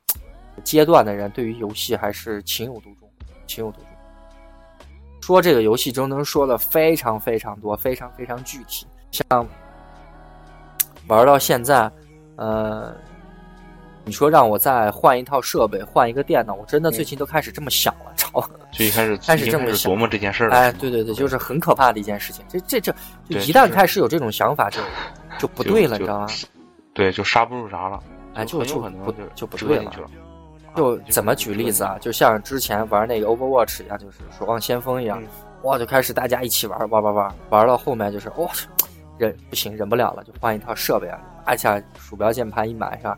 [0.63, 3.03] 阶段的人，对于游戏还是情有独钟。
[3.48, 3.88] 情有独钟。
[5.22, 8.86] 说这个游戏中能说的非常非常多，非常非常具体。
[9.12, 9.26] 像
[11.08, 11.90] 玩到现在，
[12.36, 12.94] 呃，
[14.04, 18.50] 你说让我再换一套设备，换一个电脑，我真的最近都开始这么想了，知道吗？
[18.72, 20.56] 就一开始 开始这么琢磨这件事儿了。
[20.56, 22.44] 哎，对对对，就是很可怕的一件事情。
[22.50, 22.92] 这这这，
[23.30, 24.82] 就一旦开始有这种想法，就
[25.40, 26.28] 就不对了，你知道吗？
[26.94, 28.00] 对，就刹不住闸了。
[28.34, 29.92] 哎，就就不就不对了。
[30.76, 31.98] 就怎么举例子啊？
[32.00, 35.22] 就像之前玩那个 Overwatch 一样，就是守望先锋一样，
[35.64, 38.50] 哇，就开始大家一起玩，玩玩玩，玩到后面就是哇，
[39.18, 43.18] 忍不行，忍不了了，就换一套设备啊，按下鼠标键盘一买上，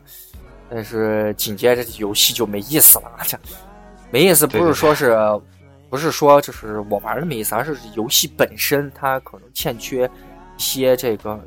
[0.68, 3.38] 但是紧接着游戏就没意思了， 这
[4.10, 5.16] 没意思，不是说是，
[5.88, 10.04] 不是说就是我玩的没意思，而是游戏本身它可能欠缺
[10.56, 11.40] 一些这个，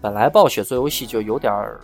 [0.00, 1.80] 本来暴雪做游戏就有点儿，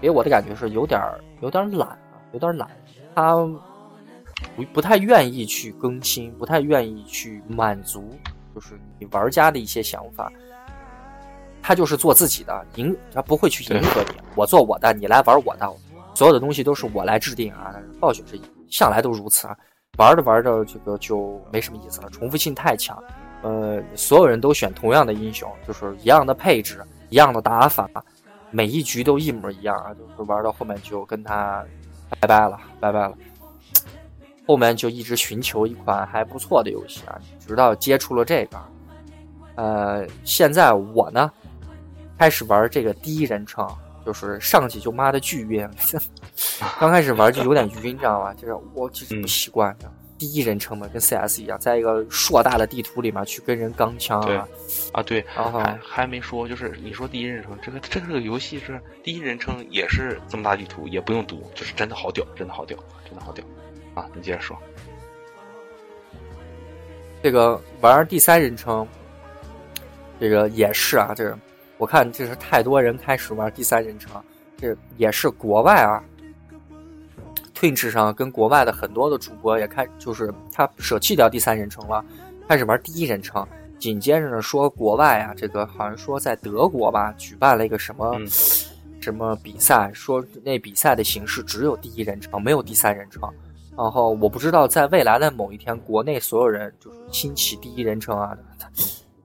[0.00, 2.68] 给我的感觉是有点儿有点懒啊，有点懒。
[3.14, 3.36] 他
[4.56, 8.18] 不不太愿意去更新，不太愿意去满足，
[8.54, 10.32] 就是你玩家的一些想法。
[11.62, 15.72] 他就是做自己的，迎他不会去迎合你，我做我的，你来玩我的，
[16.12, 17.72] 所有的东西都是我来制定啊。
[18.00, 19.56] 暴雪是向来都如此啊，
[19.96, 23.00] 玩着玩着这个就没什么意思了，重复性太强。
[23.42, 27.88] 呃，所有人都选同样的英雄，就是一样的配置，一样的打法，
[28.50, 31.64] 每一局都一模一样啊，就是玩到后面就跟他。
[32.20, 33.14] 拜拜了，拜拜了。
[34.46, 38.58] 后面就一直寻求一款还不错的游戏啊，直到接触了这个。
[39.54, 41.30] 呃，现在我呢，
[42.18, 43.66] 开始玩这个第一人称，
[44.04, 45.68] 就是上去就妈的巨晕。
[46.80, 48.34] 刚开始玩就有点晕，你知道吧？
[48.34, 49.76] 就是我其实不习惯。
[50.22, 54.46] 第一人称嘛，跟 CS 一样，在一个硕大的地图里面去跟人钢枪啊，
[54.92, 63.44] 啊对，然后还还没说，就是你说第一人称，这个这个游戏是第一人称，也是这么大地图，也不用读，就是真的好屌，真的好屌，真的好屌
[63.96, 64.08] 啊！
[64.14, 64.56] 你接着说，
[67.20, 68.86] 这个玩第三人称，
[70.20, 71.36] 这个也是啊，这个
[71.78, 74.22] 我看这是太多人开始玩第三人称，
[74.56, 76.00] 这也是国外啊。
[77.62, 82.04] Twitch 上跟国外的很多的主播也开，就是他舍弃掉第三人称了，
[82.48, 83.46] 开始玩第一人称。
[83.78, 88.18] 紧接着呢，说国外啊，这个好像说在德国吧，举办了一个什么
[89.00, 93.22] 什么比赛，说那比赛的形式只有第一人称，没有第三人称。
[93.76, 98.36] 然后我不知道在未来的某一天，国内所有人就是兴起第一人称啊。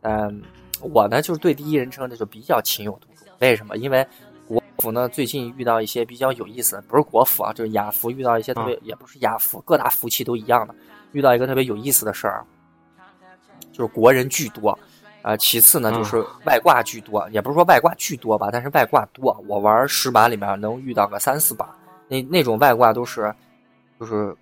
[0.01, 0.43] 嗯，
[0.81, 3.25] 我呢就是对第一人称的就比较情有独钟。
[3.39, 3.75] 为什么？
[3.77, 4.07] 因为。
[4.79, 5.07] 服呢？
[5.09, 10.75] 最近遇到一些比较有意思，不是国服啊，就是亚服，遇到一些特别，也不是亚服，各大服器都一样的，
[11.11, 12.45] 遇到一个特别有意思的事儿，
[13.71, 14.77] 就是国人巨多，
[15.21, 21.75] 啊，其次呢就是外挂巨多，也不是说外挂巨多吧，但是外挂多，我玩十把里面能遇到个三四把，
[22.07, 23.33] 那那种外挂都是，
[23.99, 24.35] 就是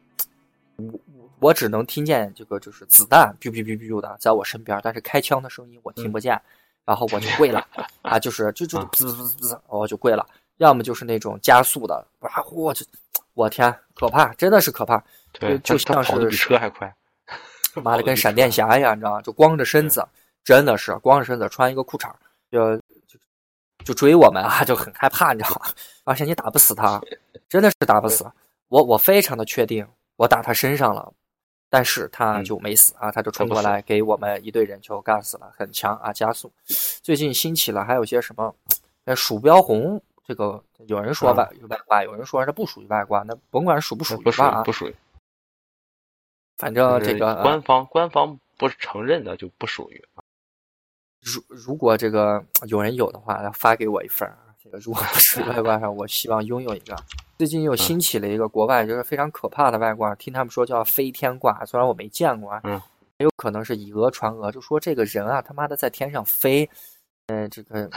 [0.78, 1.00] 我
[1.40, 6.42] 我只能听见这个就是子弹 biu biu biu biu 的在我身边，但是开枪的声音我听不见。
[6.86, 7.66] 然后我就跪了
[8.04, 10.26] 啊，就是就就滋滋滋滋，我就跪了。
[10.58, 12.86] 要么就是那种加速的，哇，我去，
[13.34, 15.04] 我天，可怕，真的是可怕。
[15.34, 16.96] 对，就像是比车还快，
[17.84, 19.22] 妈的，跟闪电侠一样，你知道吗？
[19.22, 20.08] 就光着身子，
[20.46, 22.10] 真的是光着身子，穿一个裤衩，
[22.50, 23.20] 就就
[23.84, 25.68] 就追我们啊，就很害怕，你知道吗？
[26.06, 27.02] 而且你打不死他，
[27.50, 28.26] 真的是打不死。
[28.70, 31.12] 我我非常的确定，我打他身上了。
[31.76, 36.50] 但是他就没死啊，他就冲过来给我们一队人就干死了，很强啊，加速。
[37.04, 38.56] 最近兴起了还有些什么，
[39.04, 44.96] 呃，鼠标红这个有人说外外挂，有人说这不属于外挂，那甭管属不属于吧，不属于。
[46.56, 50.02] 反正这个官方官方不承认的就不属于。
[51.20, 54.45] 如如果这个有人有的话，要发给我一份啊。
[54.66, 56.96] 这个如果属于外挂上，我希望拥有一个。
[57.38, 62.82] 最近又兴起了一个国外就是非常可怕的外挂，听他们说叫飞天挂，虽然我没见过，嗯，
[63.18, 66.68] 也有可能是以讹传讹，就说这个人啊他妈的在天上飞，
[67.28, 67.88] 嗯，这个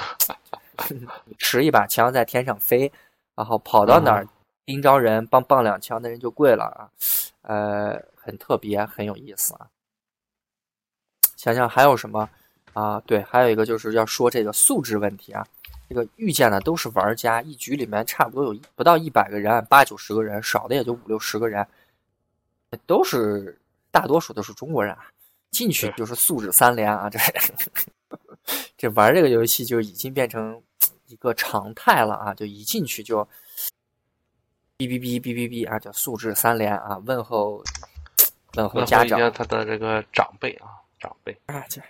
[1.39, 2.93] 持一把枪在天上飞，
[3.35, 4.29] 然后跑到哪儿
[4.67, 6.91] 盯着人，棒棒两枪，那人就跪了啊，
[7.41, 9.69] 呃，很特别，很有意思啊。
[11.35, 12.29] 想想还有什么
[12.75, 13.01] 啊？
[13.07, 15.47] 对，还有一个就是要说这个素质问题啊。
[15.89, 21.67] 这个遇见的都是玩家，一局里面差不多有不到一百个人，八九十个人，少的也就五六十个人，
[22.85, 23.59] 都是
[23.91, 24.95] 大多数都是中国人，
[25.51, 27.09] 进去就是素质三连啊！
[27.09, 27.19] 这
[28.77, 30.63] 这玩这个游戏就已经变成
[31.07, 32.35] 一个常态了啊！
[32.35, 33.27] 就一进去就
[34.77, 36.99] 哔哔哔哔哔哔啊，叫素质三连啊！
[37.07, 37.65] 问候
[38.57, 40.69] 问候家长，他的这个长辈啊，
[41.01, 41.81] 长辈啊，就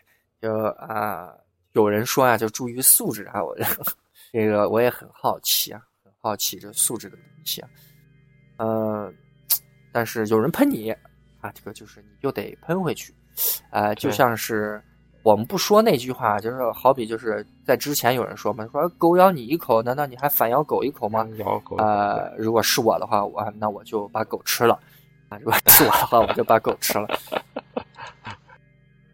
[0.40, 1.34] 就啊。
[1.78, 3.56] 有人说啊，就注意素质啊，我
[4.32, 7.68] 这个我也很好奇啊，很好奇这素质的东西啊，
[8.56, 9.12] 呃，
[9.92, 10.90] 但是有人喷你
[11.40, 13.14] 啊，这个就是你就得喷回去，
[13.70, 14.82] 呃，就像是
[15.22, 21.24] 我们不说那句话，就是好比就是在之前有人说嘛，说狗咬你一口，难道你还反咬狗一口吗？
[21.36, 21.76] 咬狗。
[21.76, 24.74] 呃，如果是我的话，我那我就把狗吃了
[25.28, 25.38] 啊！
[25.38, 27.06] 如果是我的话，我就把狗吃了。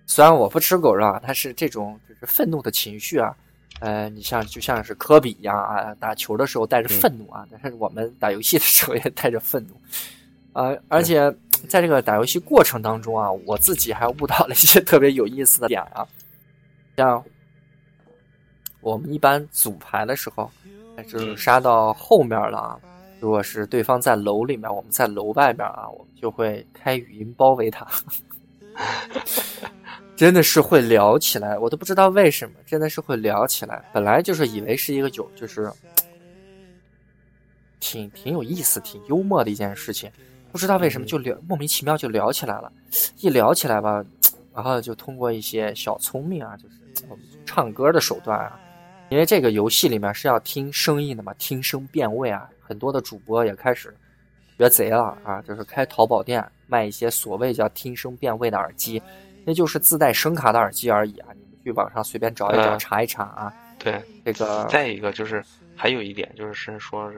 [0.07, 3.35] 虽然我不吃狗肉，啊，但是这种就是愤怒的情绪啊。
[3.81, 9.75] 呃，你像就像是科比一样啊，打球的时候带着愤怒啊，但是我们打游戏的时候也带着愤怒，
[10.53, 11.29] 呃，而且
[11.69, 16.07] 在这个打游戏过程当中啊，我自己还悟到了一些特别有意思的点啊，
[16.97, 17.23] 像
[18.81, 20.49] 我们一般组牌的时候，
[21.09, 22.79] 就是杀到后面了啊，
[23.19, 27.85] 如果是对方在楼里面，我们在楼外边啊，我们就会开语音包围他。
[30.17, 33.85] 真的是会聊起来，我都不知道为什么，真的是会聊起来。
[33.93, 35.71] 本来就是以为是一个有，就是
[37.81, 40.11] 挺挺有意思、挺幽默的一件事情，
[40.53, 42.71] 不知道为什么就聊莫名其妙就聊起来了。
[43.19, 44.05] 一聊起来吧，
[44.55, 46.77] 然后就通过一些小聪明啊，就是
[47.45, 48.59] 唱歌的手段啊，
[49.09, 52.49] 因为这个游戏里面是要听声音的嘛，听声辨位啊。
[52.61, 53.95] 很多的主播也开始
[54.57, 59.03] 学贼了啊，就是开淘宝店卖一些所谓叫听声辨位的耳机。
[59.45, 61.29] 那就是自带声卡的耳机而已啊！
[61.35, 63.53] 你们去网上随便找一找，查一查啊。
[63.79, 65.45] 对，这个再一个就是
[65.77, 67.13] 还有一点就是是说，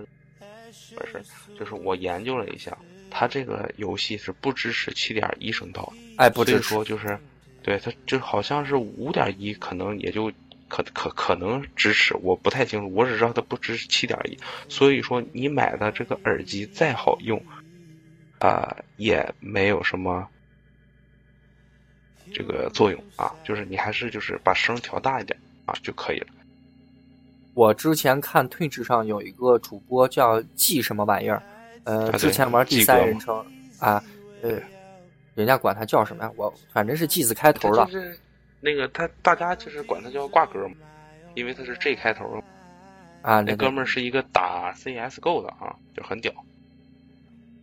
[0.96, 1.22] 不是，
[1.58, 2.76] 就是我研究了一下，
[3.10, 6.62] 它这个游戏是不支持七点一声道，哎，不支持。
[6.62, 7.16] 说就是，
[7.62, 10.32] 对它就好像是五点一，可能也就
[10.66, 14.36] 可可可能支持，我不太清楚，我只知道它不支持七点一。
[14.68, 17.40] 所以说你买的这个耳机再好用，
[18.40, 20.26] 啊，也没有什么。
[22.32, 26.26] 这个作用啊，就是你还是就是把声调大一点啊就可以了。
[27.54, 31.42] 我之前看 Twitch 上有一个主播叫 G 什么玩意儿，
[31.84, 33.34] 呃，之前玩第三人称
[33.78, 34.02] 啊，
[34.42, 34.60] 呃，
[35.34, 36.30] 人家管他叫什么呀？
[36.36, 37.84] 我反正是 G 字开头的。
[37.86, 38.18] 就是
[38.60, 40.74] 那个他大家就是管他叫挂哥嘛，
[41.34, 42.42] 因为他是 G 开头
[43.22, 43.40] 啊。
[43.40, 46.32] 那哥们儿是一个打 CSGO 的啊，就很屌。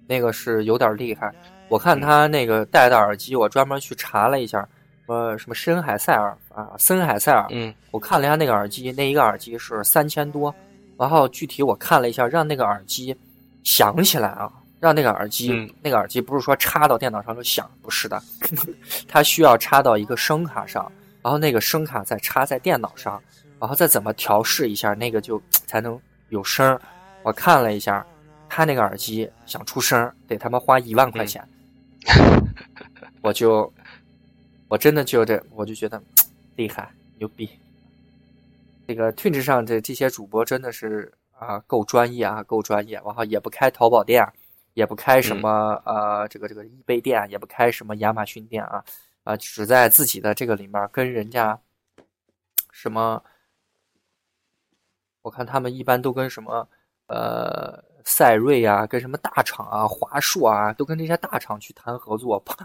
[0.08, 1.34] 那个是有点厉害。
[1.74, 4.64] 我看他那个戴的耳机，我专门去查了一下，
[5.08, 7.48] 呃，什么深海塞尔啊，森海塞尔。
[7.50, 10.54] 嗯，我看了一下那个耳机，那一个耳机是三千多。
[11.00, 13.18] 然后具体我看了一下，让那个耳机
[13.64, 14.48] 响起来啊，
[14.80, 18.22] 让那个耳机，那个耳机不是说插到电脑上就响，不是的，
[19.10, 20.92] 它需要插到一个声卡上，
[21.24, 23.20] 然后那个声卡再插在电脑上，
[23.60, 26.80] 然后再怎么调试一下，那个就才能有声。
[27.24, 28.06] 我看了一下，
[28.48, 31.44] 他那个耳机想出声，得他妈花一万块钱。
[33.22, 33.72] 我就，
[34.68, 36.02] 我真的觉得，我就觉得
[36.56, 37.50] 厉害牛逼。
[38.88, 43.02] 这个 Twitch 上的这些主播真的是啊，够专业啊，够专业。
[43.06, 44.28] 然后也不开淘宝店，
[44.74, 48.84] 也不开什么呃，这个这个易贝店，也不开什么亚马逊店啊
[49.24, 51.58] 啊，只在自己的这个里面跟人家
[52.72, 53.24] 什么，
[55.22, 56.68] 我看他们一般都跟什么
[57.08, 57.84] 呃。
[58.06, 62.58] 赛睿啊，跟什么大厂啊、华硕啊，都跟这些大厂去谈合作，帮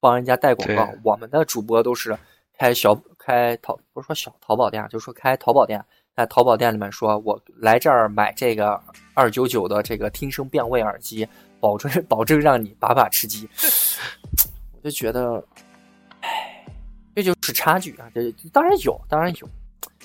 [0.00, 0.88] 帮人家带广告。
[1.02, 2.16] 我们的主播都是
[2.58, 8.80] 开小开淘，不是说小淘宝店，就说开淘宝店，在淘宝店里面说，我来这儿买这个
[9.14, 11.28] 二九九的这个听声辨位耳机，
[11.60, 13.48] 保证保证让你把把吃鸡。
[14.72, 15.42] 我就觉得，
[16.20, 16.64] 唉，
[17.14, 18.08] 这就是差距啊！
[18.14, 19.48] 这当然有，当然有，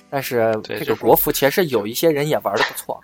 [0.10, 3.02] 但是这个国服其实有一些人也玩的不错。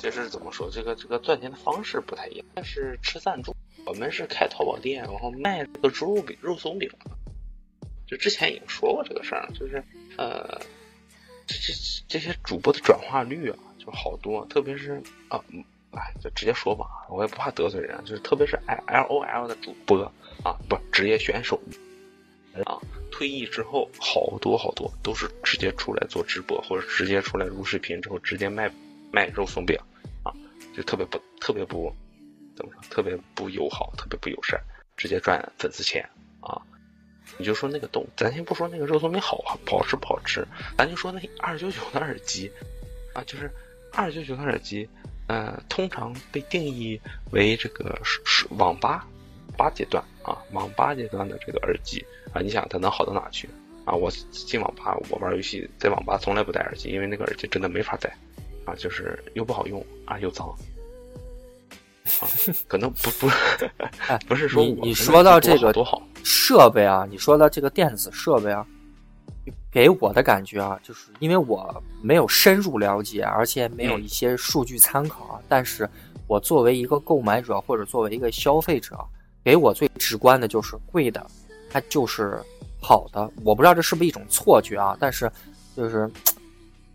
[0.00, 0.70] 这是怎么说？
[0.70, 2.46] 这个这个赚钱的方式不太一样。
[2.54, 6.90] 但是吃赞助，我们是开淘宝店，然后卖这个猪肉饼、肉松饼。
[8.06, 9.84] 就之前已经说过这个事儿，就是
[10.16, 10.60] 呃，
[11.46, 11.72] 这这
[12.08, 14.44] 这些主播的转化率啊，就好多。
[14.46, 15.38] 特别是啊，
[15.92, 18.02] 哎，就直接说吧，我也不怕得罪人。
[18.04, 20.02] 就是特别是 L O L 的主播
[20.42, 21.60] 啊，不职业选手
[22.64, 22.80] 啊，
[23.12, 28.72] 退役之后，好多好多都是直接出来做直播，或者直接出来录视频之后直接卖
[29.12, 29.78] 卖肉松饼。
[30.74, 31.92] 就特别不特别不
[32.56, 34.60] 怎么说，特别不友好，特别不友善，
[34.96, 36.08] 直接赚粉丝钱
[36.40, 36.60] 啊！
[37.38, 40.46] 你就说那个东，咱先不说那个肉松饼好不好吃不好吃，
[40.76, 42.50] 咱就说那二九九的耳机
[43.14, 43.50] 啊，就是
[43.92, 44.88] 二九九的耳机，
[45.28, 47.00] 呃，通常被定义
[47.30, 49.06] 为这个是网吧
[49.56, 53.48] 八阶段啊，网吧阶段的这个耳机啊，你想它能好到哪去
[53.84, 53.94] 啊？
[53.94, 58.16] 我进网吧，我玩游戏在网吧从来不戴耳机，因为那个耳机真的没法戴。
[58.64, 60.48] 啊，就是又不好用啊，又脏。
[62.20, 62.26] 啊，
[62.66, 63.28] 可能不不，
[64.26, 66.02] 不是说你你说到这个多好。
[66.22, 68.66] 设备啊，你说到这个电子设备啊，
[69.70, 75.88] 给我的感觉啊，就是因为我没有深入了解，而且没有一些数据参考啊，但是
[76.26, 78.98] 我作为一个购买者或者作为一个消费者，
[79.42, 81.24] 给我最直观的就是贵的，
[81.70, 82.38] 它就是
[82.80, 83.30] 好的。
[83.42, 85.30] 我不知道这是不是一种错觉啊，但是
[85.76, 86.10] 就是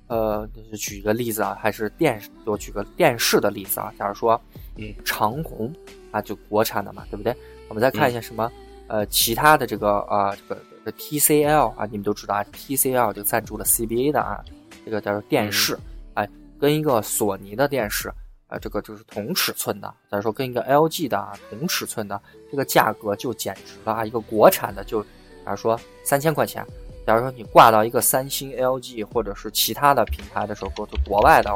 [0.08, 0.47] 呃，
[0.78, 4.39] 举个例子啊，还是电，我举个电视的例子啊，假如说
[4.78, 5.74] 嗯长虹
[6.12, 7.36] 啊，就国产的嘛，对不对？
[7.68, 8.51] 我们再看一下什么
[8.88, 14.43] 呃其他的这个啊这个 TCL 啊，你们都知道啊，TCL 就赞助了 CBA 的啊，
[14.86, 15.78] 这个叫做电视，
[16.14, 16.30] 哎，
[16.60, 18.12] 跟一个索尼的电视。
[18.47, 24.06] 啊，这个就是同尺寸的，假如说跟一个 LG 的啊同尺寸的，这个价格就简直了啊！
[24.06, 25.01] 一个国产的就，
[25.43, 26.64] 假如说三千块钱，
[27.06, 31.49] 假如说你挂到一个三星、LG 或者是其他的品牌的时候，国国外的，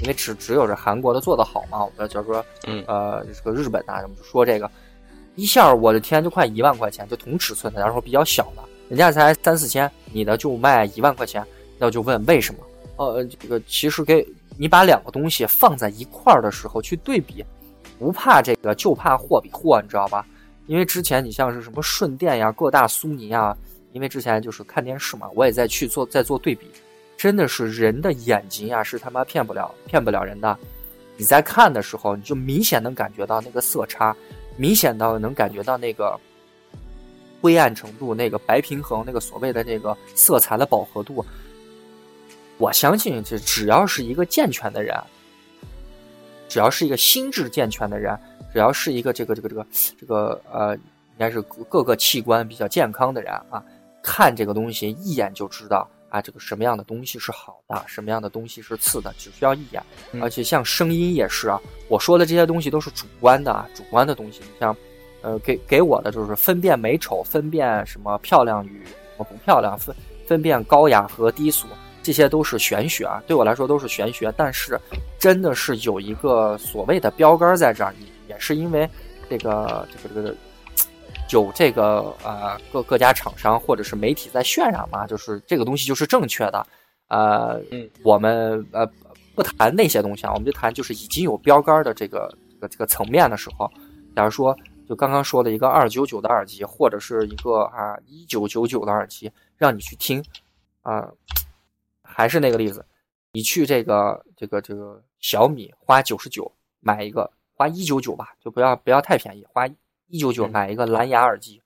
[0.00, 4.70] 因为只只有这韩国的做的好嘛，我们就说，嗯，呃，这个日本啊，我们就说这个
[5.34, 11.44] 一下，我的天，就快一万块钱，就同尺寸的，然后比较小的，人家才三四千，你的就卖一万块钱，
[11.78, 12.60] 那我就问为什么？
[12.96, 14.26] 呃，这个其实给。
[14.58, 17.42] 你把两个东西放在一块儿的时候去对比，
[17.98, 20.26] 不怕这个就怕货比货，你知道吧？
[20.66, 23.56] 因为之前你像是什么顺电呀、各大、苏宁啊，
[23.92, 26.66] 因为之前就是看电视嘛，我也在去做在做对比，
[27.16, 30.58] 真的是人的眼睛呀是他妈骗不了骗不了人的。
[31.16, 34.16] 你在看的时候，你就明显能感觉到那个色差，
[34.56, 36.18] 明显到能感觉到那个
[37.40, 41.24] 灰暗程度、那个白平衡、那个所谓的这个色彩的饱和度。
[42.58, 44.96] 我相信，这只要是一个健全的人，
[46.48, 48.18] 只要是一个心智健全的人，
[48.52, 49.66] 只要是一个这个这个这个
[50.00, 53.62] 这个呃，应该是各个器官比较健康的人啊，
[54.02, 59.82] 看这个东西一眼就知道啊，这个什么样的东西是好的，什么样的东西是次的，只需要一眼。
[60.20, 64.40] 而且像声音也是啊，我说的这些东西都是主观的啊，主观的东西。
[64.40, 64.76] 你像，
[65.22, 69.94] 呃，给给我的就是分辨美丑，分辨什么漂亮与什么不漂亮，分
[70.26, 71.66] 分辨高雅和低俗。
[72.02, 74.34] 这些都是玄学啊，对我来说都是玄学。
[74.36, 74.76] 但是，
[75.20, 77.94] 真的是有一个所谓的标杆在这儿，
[78.28, 78.90] 也是因为
[79.30, 80.34] 这个这个这个
[81.32, 86.66] 有这个呃各各家厂商或者是媒体在渲染嘛，就是这个东西就是正确的。
[87.08, 87.60] 呃，
[88.02, 88.86] 我们呃
[89.34, 93.70] 不谈那些东西啊，我们就谈就是已经有标杆的这个这个这个层面的时候，
[94.16, 94.56] 假如说
[94.88, 100.24] 就刚刚说的一个二九九的耳机，或者是一个啊一九九九的耳机，让你去听
[100.82, 101.08] 啊。
[102.04, 102.84] 还是那个例子，
[103.32, 109.66] 你去这个这个这个小米花九十九买一个，花一九九吧，就不要不要太便宜，花
[110.12, 111.62] 一九九买一个蓝牙耳机，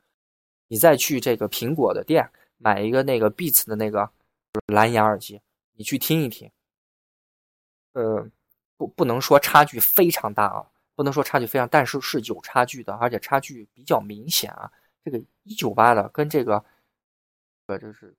[0.69, 4.09] 你再去这个苹果的店买一个那个 Beats 的那个
[4.67, 5.41] 蓝牙耳机，
[5.73, 6.49] 你去听一听，
[7.95, 8.25] 呃，
[8.77, 14.71] 不不能说差距非常大啊，不能说差距非常，但是是有差距的，而且差距比较明显啊。
[15.05, 16.65] 这个一九八的跟这个，
[17.67, 18.15] 呃，就是。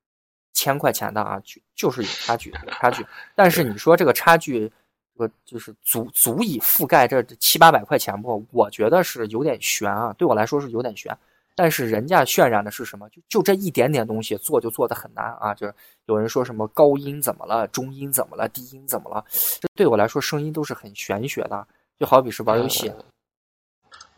[0.54, 3.06] 千块钱的啊，就就是有差距，有差距。
[3.36, 4.72] 但是你说这个差距，
[5.18, 8.42] 呃，就是足足以覆盖这七八百块钱不？
[8.50, 11.16] 我觉得是有点悬啊，对我来说是有点悬。
[11.54, 13.08] 但是人家渲染的是什么？
[13.10, 15.52] 就就这一点点东西做就做的很难啊！
[15.52, 15.74] 就是
[16.06, 19.24] 有人说什么高音怎么了，中音怎么了，低音怎么了？
[19.60, 21.66] 这对我来说声音都是很玄学的，
[21.98, 22.92] 就好比是玩游戏。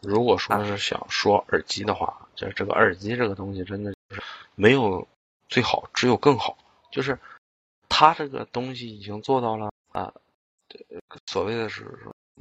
[0.02, 4.22] 如果说是想说耳机的话，就是这个耳机这个东西真的就是
[4.54, 5.06] 没有。
[5.48, 6.56] 最好只有更好，
[6.92, 7.18] 就是
[7.88, 10.14] 它这个东西已经做到了啊，
[11.26, 11.86] 所谓的是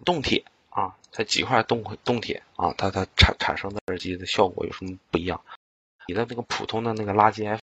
[0.05, 5.43] 动铁啊，它几块动动铁啊，它它产产生的耳机的效果有什么不一样？
[6.07, 7.61] 你的那个普通的那个垃圾 F，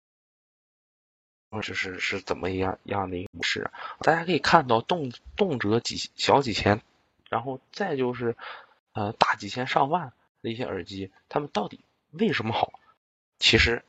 [1.50, 3.70] 或者是是怎么样样的一个模式？
[4.00, 6.80] 大家可以看到动动辄几小几千，
[7.28, 8.36] 然后再就是
[8.92, 10.12] 呃大几千上万
[10.42, 12.72] 的一些耳机，它们到底为什么好？
[13.38, 13.84] 其实。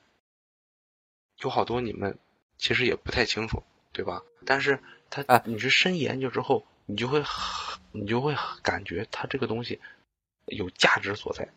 [1.41, 2.17] 有好多你们
[2.57, 3.61] 其实也不太清楚，
[3.97, 4.21] 对吧？
[4.45, 4.77] 但是
[5.09, 7.23] 它啊，你是深研究之后，你就会
[7.91, 9.79] 你就会感觉它这个东西
[10.45, 11.49] 有价值所在，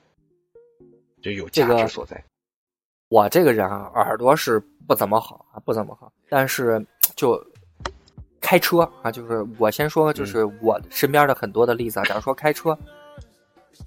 [1.20, 2.24] 就有价值所在。
[3.10, 6.10] 我这个人啊，耳朵是不怎么好啊，不怎么好。
[6.30, 6.82] 但是
[7.14, 7.38] 就
[8.40, 12.04] 开车啊，就是我先说，就是我身边的很多的例子啊。
[12.04, 12.78] 假如说开车，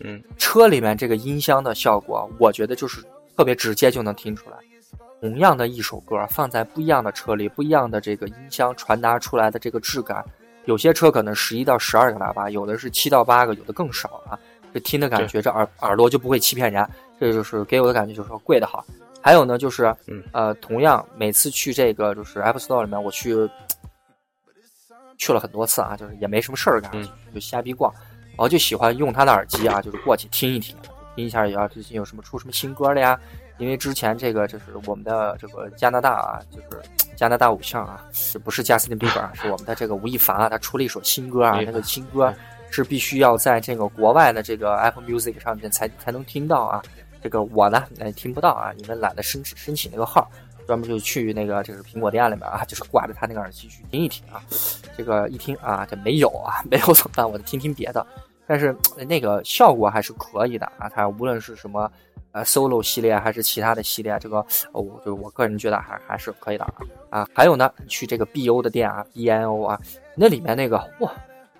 [0.02, 3.04] 嗯，车里面这个音箱的效果，我觉得就是
[3.36, 4.58] 特别直接就能听出来。
[5.24, 10.22] 同样的一首歌，放在不一样的车里，不一样的这个音箱传达出来的这个质感，
[10.66, 14.38] 有些车可能十一到十二个喇叭，有的是七到八个，有的更少啊。
[14.74, 16.86] 这听的感觉，这耳耳朵就不会欺骗人。
[17.22, 18.86] 这就是给我的感觉，就是说贵的好。
[19.22, 19.96] 还有呢，就是
[20.34, 23.50] 呃，同样每次去这个就是 Apple Store 里面，我去
[25.18, 26.92] 去了很多次啊，就是也没什么事儿干，
[27.34, 27.90] 就瞎逼逛，
[28.32, 30.76] 然后就喜欢用他的耳机啊，就是过去听一听，
[31.16, 33.18] 听一下，也要最近有什么出什么新歌了呀。
[33.58, 36.82] 因为之前这个就是我们的这个加拿大啊，就是
[37.16, 39.32] 加拿大偶像啊，是不是贾斯汀比伯啊？
[39.36, 42.34] 是我们的这个吴亦凡啊，他出了一首新歌啊，那个新歌
[42.72, 46.82] 是必须要在这个国外的这个 Apple Music 上面才才能听到啊。
[47.22, 50.30] 这个我呢，哎，听不到啊，因为懒得申请申请那个号，
[50.68, 54.42] 专门就去那个就是苹果店里面啊，就是挂着他那个耳机去听一听啊。
[54.98, 57.30] 这个一听啊，这没有啊，没有怎么办？
[57.30, 58.06] 我就听听别的。
[58.46, 58.76] 但是
[59.08, 61.90] 那个效果还是可以的啊，它无论是什么
[62.34, 66.74] 呃 solo 系列还是其他的系列，这个我就我个人觉得还还是可以的啊。
[67.10, 69.80] 啊，还有呢，去这个 B O 的店啊，B N O 啊，
[70.16, 71.10] 那里面那个哇，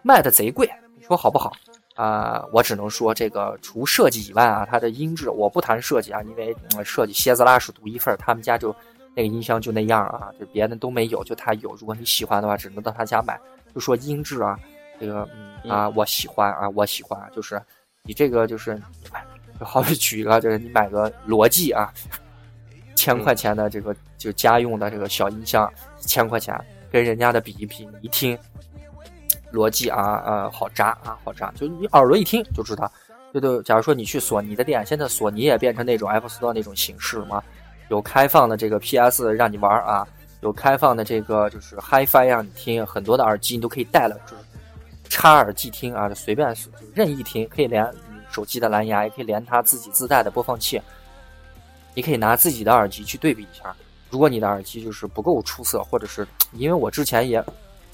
[0.02, 0.70] 卖的贼贵。
[0.98, 1.52] 你说好不好
[1.96, 2.44] 啊？
[2.52, 8.76] 我只能说这个除设计以外啊，它的音质我不谈设计啊，因为设计蝎子拉屎独一份他们家就
[9.16, 11.76] 那个音箱就那样啊，就别的都没有，就他有。
[11.76, 13.40] 如果你喜欢的话，只能到他家买。
[13.76, 14.58] 就说音质啊，
[15.00, 15.28] 这个
[15.70, 17.62] 啊，我喜欢啊，我喜欢，就是
[18.04, 18.82] 你这个就是，
[19.64, 21.90] 就好比举一个，就是你买个罗技啊，
[22.96, 26.54] 千块钱的这个就家用的这个小音箱，一千块钱，
[26.92, 28.38] 跟人家的比一比，你一听。
[29.52, 32.92] 罗技啊，呃，好扎啊，好扎，就你耳朵一听就知道。
[33.32, 37.42] 就都，假如说你去索尼的店，现在索尼也变成那种 Apple Store 那种形式了嘛，
[37.90, 40.08] 有开放的这个 PS 让你玩啊，
[40.42, 44.44] 有开放的这个就是 HiFi 让你听，很多的耳机你都可以带了，就是
[45.08, 46.62] 插耳机听啊，就随便就
[46.94, 47.88] 任意听，可以连
[48.34, 50.82] 手机的蓝牙，也可以连它自己自带的播放器。
[51.94, 53.76] 你可以拿自己的耳机去对比一下，
[54.10, 57.44] 如果你的耳机就是不够出色，或者是因为我之前也。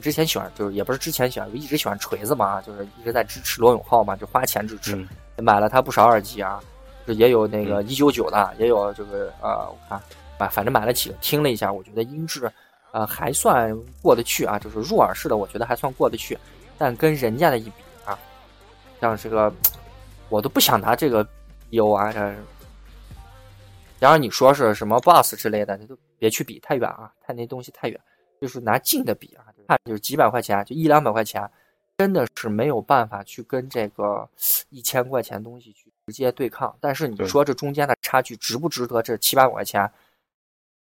[0.01, 6.57] 之前喜欢就是也不是之前喜欢，我一直喜欢锤子嘛，就是一直在支持罗永浩嘛，就花钱支持，买了他不少耳机啊，
[7.05, 10.01] 就也有那个一九九的，也有这个呃，我看
[10.39, 12.49] 买反正买了几个，听了一下，我觉得音质
[12.93, 16.39] 呃还算过得去啊，就是入耳式的，我觉得还算过得去，
[16.77, 17.73] 但跟人家的一比
[18.05, 18.17] 啊，
[19.01, 19.53] 像这个
[20.29, 21.27] 我都不想拿这个
[21.71, 22.13] U 啊，
[23.99, 27.99] 然后你说是什么 Boss 之类的，你都别去比，太远啊，太那东西太远，
[28.39, 29.45] 就是拿近的比啊。
[29.67, 31.47] 看就是几百块钱，就一两百块钱，
[31.97, 34.27] 真的是没有办法去跟这个
[34.69, 36.75] 一千块钱东西去直接对抗。
[36.79, 39.91] 但是你说这中间的差距值不值得这七八百块钱？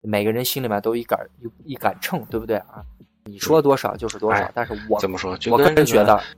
[0.01, 2.85] 每个人心里面都有一杆一一杆秤，对不对啊？
[3.25, 4.49] 你说多少就是多少。
[4.53, 5.37] 但是我怎么说？
[5.51, 6.37] 我个人觉得是。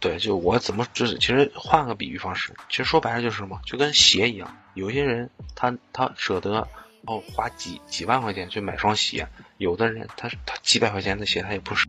[0.00, 3.60] 对，就我怎么就是其实换个比喻方式，其实说白了就是什么？
[3.64, 6.66] 就跟鞋一样，有些人他他舍得
[7.06, 9.26] 哦花几几万块钱去买双鞋。
[9.56, 11.88] 有的人，他他几百块钱的鞋，他也不舍，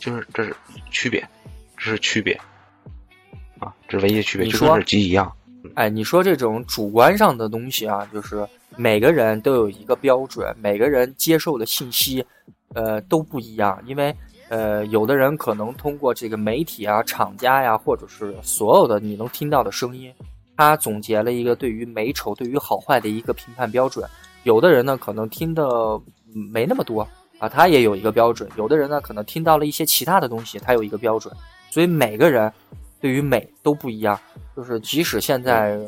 [0.00, 0.56] 就是这是
[0.90, 1.24] 区别，
[1.76, 2.34] 这是区别，
[3.60, 5.32] 啊，这是唯一的区别，就跟耳机一样。
[5.76, 8.44] 哎，你说这种主观上的东西啊，就是
[8.76, 12.26] 每个人都有一个标准，每个人接受的信息，
[12.74, 13.80] 呃，都不一样。
[13.86, 14.12] 因为，
[14.48, 20.12] 呃，有的人可能通过这个媒体啊、厂家呀，或者是所有的你能听到的声音，
[20.56, 24.08] 他总结了一个对于美丑、对于好坏的一个评判标准。
[24.44, 26.00] 有的人呢，可能听的。
[26.52, 27.00] 没那么多
[27.38, 28.46] 啊，他也有一个标准。
[28.56, 31.34] 有的人呢，可能听到了一些其他的东西，他有一个标准。
[31.70, 32.52] 所以每个人
[33.00, 34.20] 对于美都不一样。
[34.54, 35.80] 就是即使现在，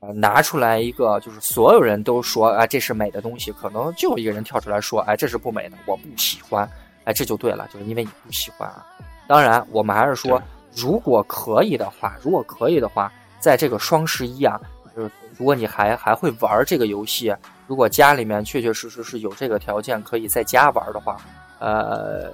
[0.00, 6.66] 呃，拿出来一个，就是所有人都说啊，这是美的东西，可能就一个人跳出来说，哎，这是不美的，我不喜欢。
[7.04, 8.84] 哎，这就对了，就是因为你不喜欢啊。
[9.26, 10.42] 当然，我们还是说，
[10.74, 14.60] 如果可以的话，如果可以的话，在这个双十一啊，
[14.94, 17.34] 就是如果你还还会玩这个游戏。
[17.66, 21.16] 如果家里面确确实实是有这个条件，可以在家玩的话，
[21.60, 22.30] 呃，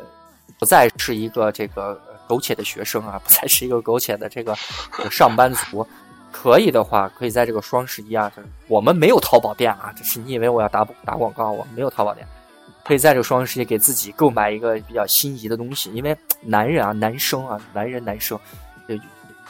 [0.59, 1.97] 不再是一个这个
[2.27, 4.57] 苟且的学生啊，不再是一个苟且的这个
[5.09, 5.87] 上班族，
[6.33, 8.29] 可以的话，可以在这个双十一啊，
[8.67, 12.27] 我们没有淘宝店啊，这是你以为我要打打广告，我们没有淘宝店，
[12.85, 18.39] 可以在这个双十一给自己购买一个比较心仪的东西，因为男人啊，男生啊，男人男生，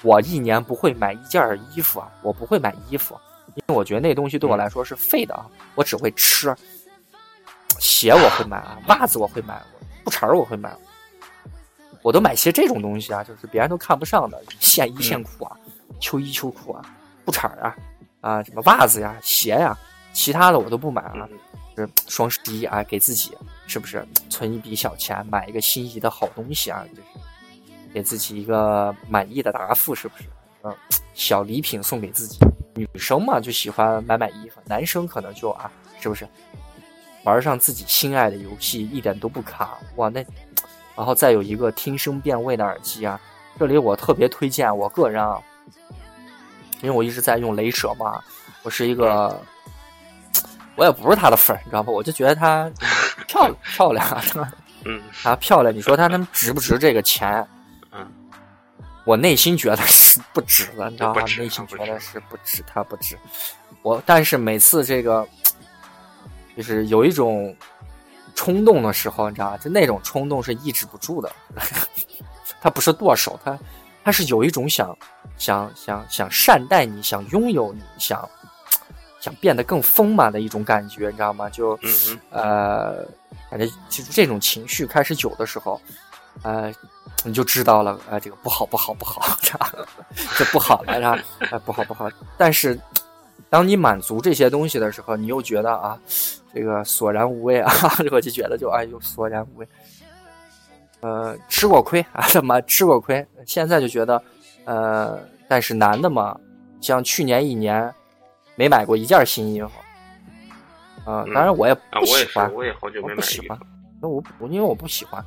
[0.02, 3.18] 我一年不会买一件衣服啊，我不会买衣服。
[3.54, 6.54] 因为我觉得那东西对我来说是废的啊，我只会吃。
[7.78, 9.60] 鞋我会买啊，袜子我会买，
[10.04, 10.70] 裤衩我会买，
[12.02, 15.56] 我都买些这种东西啊，就是别人都看不上的线衣线裤啊，
[15.98, 16.84] 秋衣秋裤啊，
[17.24, 17.76] 裤衩啊，
[18.20, 19.76] 啊什么袜子呀、鞋呀，
[20.12, 21.28] 其他的我都不买啊。
[21.76, 26.84] 是双十一啊，给自己是不是存一笔小钱，买一个心仪的好东西啊？
[26.90, 27.02] 就是
[27.92, 30.24] 给自己一个满意的答复，是不是？
[30.62, 30.76] 嗯，
[31.14, 32.38] 小礼品送给自己。
[32.74, 36.26] 女生嘛就喜欢买买衣服，男生可能就啊，是不是
[37.24, 40.08] 玩上自己心爱的游戏一点都不卡哇？
[40.08, 40.24] 那
[40.96, 43.20] 然后再有一个听声辨位的耳机啊，
[43.58, 45.42] 这里我特别推荐我个人啊，
[46.82, 48.22] 因为我一直在用雷蛇嘛，
[48.62, 49.40] 我是一个，
[50.80, 51.92] 我也不是他的粉，你知道吧？
[51.92, 52.70] 我就觉得他
[53.28, 54.22] 漂亮 漂亮啊，
[54.86, 57.46] 嗯，他漂亮，你说他能值不值这个钱？
[57.92, 58.10] 嗯
[59.04, 61.20] 我内心觉得是不值的，你知道吗？
[61.36, 63.18] 内心觉得是不值，他不值。
[63.82, 65.26] 我但是每次这个，
[66.56, 67.54] 就是有一种
[68.34, 69.58] 冲动的时候，你知道吧？
[69.58, 71.30] 就那种冲动是抑制不住的，
[72.60, 73.58] 他不是剁手，他
[74.02, 74.96] 他是有一种想
[75.36, 78.26] 想想想善待你，想拥有你，想
[79.20, 81.48] 想变得更丰满的一种感觉，你知道吗？
[81.50, 81.78] 就
[82.30, 83.04] 呃，
[83.50, 85.80] 感觉就是这种情绪开始有的时候，
[86.42, 86.72] 呃，
[87.22, 89.56] 你就知道了，呃，这个不好，不好，不好， 这
[90.36, 91.00] 这不好了，是
[91.50, 91.58] 吧？
[91.64, 92.10] 不好，不好。
[92.36, 92.78] 但是。
[93.48, 95.98] 当你满足这些东西的时候，你又觉得啊，
[96.54, 97.72] 这个索然无味啊，
[98.12, 99.68] 我就觉得就哎呦索然无味。
[101.00, 103.26] 呃，吃过亏啊，怎么吃过亏？
[103.44, 104.22] 现在就觉得，
[104.66, 105.18] 呃，
[105.48, 106.38] 但是男的嘛，
[106.80, 107.92] 像去年一年
[108.60, 109.70] 没买过一件新衣服。
[111.06, 113.58] 啊，当然我也不喜欢，我也好久没不喜欢。
[114.02, 115.24] 那我我因为我不喜欢。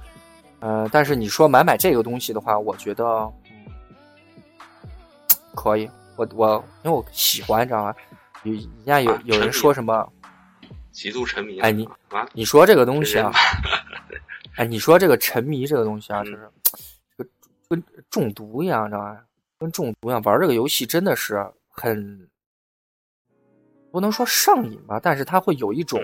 [0.60, 3.28] 呃，但是你说买买这个东西的话，我觉得
[5.56, 5.90] 可以。
[6.16, 7.96] 我我因为我喜欢，知道吗？
[8.44, 10.08] 有人家有有人说什么
[10.92, 11.60] 极度沉迷？
[11.60, 11.90] 哎，你
[12.34, 13.32] 你说这个东西啊？
[14.58, 16.52] 哎，你说这个沉迷这个东西啊，就是
[17.18, 17.28] 跟
[17.68, 19.18] 跟中毒一样，知道吧？
[19.58, 22.30] 跟中毒一样，玩这个游戏真的是很
[23.94, 26.02] 不能说上瘾吧，但是它会有一种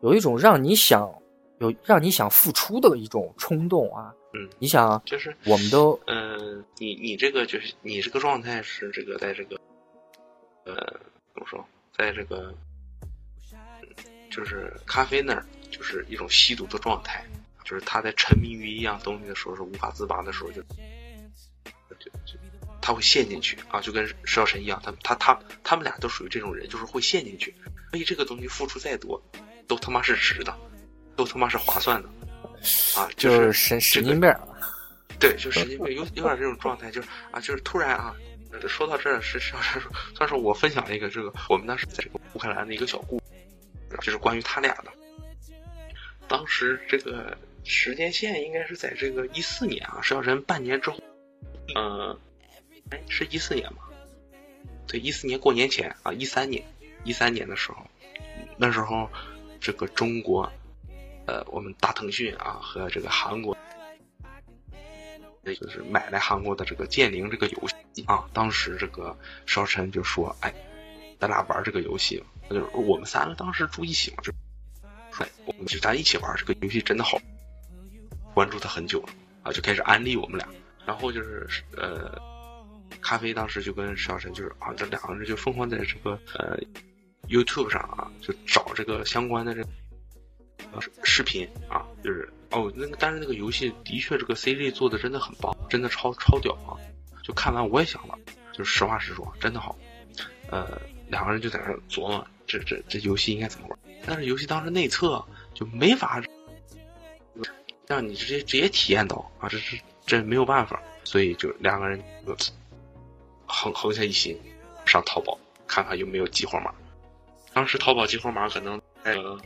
[0.00, 1.12] 有一种让你想
[1.58, 4.10] 有让你想付出的一种冲动啊。
[4.32, 9.60] 嗯，你想，就是我们都，嗯，你你这个就是你这个状态是这个在这个，
[10.64, 10.74] 呃，
[11.34, 11.62] 怎么说，
[11.94, 12.54] 在这个，
[14.30, 17.22] 就是咖啡那儿，就是一种吸毒的状态，
[17.64, 20.62] 就是他在沉迷于一样东西的时候是无法自拔的时候，就，
[22.86, 27.52] 他会陷进去啊，就跟石小晨一样，他他他他们俩都属于这种人，就是会陷进去，
[27.90, 29.20] 所以这个东西付出再多，
[29.66, 30.56] 都他妈是值的，
[31.16, 32.08] 都他妈是划算的。
[32.96, 34.32] 啊，就是神神经病，
[35.18, 38.14] 对，就神经病，有有点这种状态，就是啊，就是突然啊，
[38.68, 43.20] 说到这儿是是是说，算是我分享一个这个我们当时在这个乌克兰的一个小故，
[44.00, 44.92] 就是关于他俩的。
[46.28, 51.00] 当时这个时间线应该是在这个一四年啊，石小晨半年之后，
[51.74, 52.16] 嗯，
[52.90, 53.82] 哎，是一四年吗？
[54.86, 56.64] 对，一四年过年前啊，一三年，
[57.04, 57.78] 一三年的时候，
[58.56, 59.10] 那时候
[59.60, 60.50] 这个中国。
[61.28, 63.58] 呃，我们大腾讯啊和这个韩国，
[65.42, 68.30] 那就是买来韩国的这个剑灵这个游戏啊。
[68.32, 70.54] 当时这个少晨就说：“哎，
[71.18, 74.32] 咱俩玩这个游戏，那就是我们三个当时住一起嘛，就，
[75.18, 77.20] 哎，我们就咱一起玩这个游戏，真的好。”
[78.32, 79.08] 关注他很久了
[79.42, 80.48] 啊，就开始安利我们俩。
[80.86, 82.16] 然后就是呃，
[83.00, 86.58] 咖啡当时就跟石小晨就是啊，这两个人就疯狂在这个呃
[87.28, 89.62] YouTube 上啊，就找这个相关的这。
[91.04, 96.76] 视频啊，就是哦，那个但是那个游戏的确这个 CG 做的真的很棒，真的超超屌啊！
[97.22, 98.18] 就看完我也想了，
[98.52, 99.78] 就是实话实说，真的好。
[100.50, 100.78] 呃，
[101.08, 103.78] 两个人就在那琢磨，这这这游戏应该怎么玩？
[104.04, 105.24] 但是游戏当时内测
[105.54, 106.22] 就没法
[107.86, 112.36] 让你直接直接体验到啊，这是这没有办法，所以就两个人就
[113.46, 114.38] 横横下一心
[114.84, 116.74] 上淘宝看看有没有激活码。
[117.52, 119.38] 当时淘宝激活码可能呃。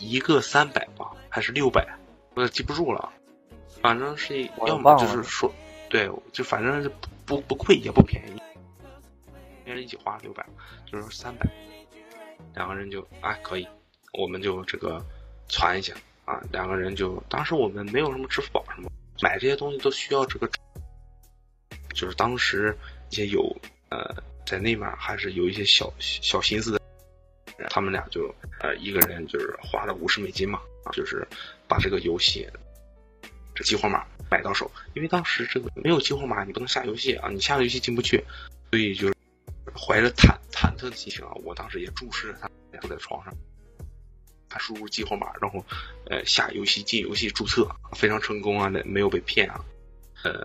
[0.00, 1.86] 一个三百吧，还是六百？
[2.34, 3.12] 我也记不住了。
[3.80, 5.50] 反正是要么就是说，
[5.88, 6.90] 对，就反正是
[7.24, 8.42] 不不贵也不便宜。
[9.64, 10.44] 两人一起花六百，
[10.84, 11.48] 就是三百。
[12.54, 13.66] 两个人就啊可以，
[14.12, 15.02] 我们就这个
[15.48, 15.94] 传一下
[16.24, 16.42] 啊。
[16.50, 18.90] 两个人就当时我们没有什么支付宝什么，
[19.22, 20.50] 买这些东西都需要这个，
[21.94, 22.76] 就是当时
[23.10, 23.44] 一些有
[23.88, 24.14] 呃
[24.44, 26.80] 在那面还是有一些小小心思的。
[27.70, 30.60] 他们俩就呃一个人就是花了五十美金嘛，
[30.92, 31.26] 就是
[31.68, 32.46] 把这个游戏
[33.54, 34.68] 这激活码买到手。
[34.94, 38.22] 因为当时这个没有激活码，你不能下游戏啊，你下了游戏进不去，
[38.70, 39.12] 所以就
[39.72, 43.32] 怀着忐忐忑的心情啊，我当时也注视着他坐在床上，
[44.48, 45.64] 他输入激活码，然后
[46.10, 49.64] 呃下游戏进游戏注册非常成功啊，那没有被骗啊。
[50.24, 50.44] 呃，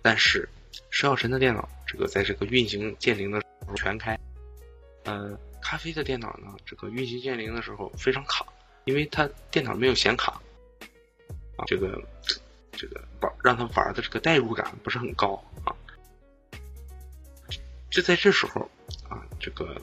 [0.00, 0.48] 但是
[0.90, 4.18] 石小晨的电脑这个在这个运行剑灵的时候全开，
[5.04, 5.38] 嗯。
[5.64, 8.44] 咖啡的电脑呢，这个运行剑灵的时候非常卡，
[8.84, 10.32] 因为他电脑没有显卡，
[11.56, 12.02] 啊，这个
[12.72, 15.70] 这个玩让他玩的这个代入感不是很高啊。
[17.90, 18.68] 就在这时候
[19.08, 19.80] 啊，这个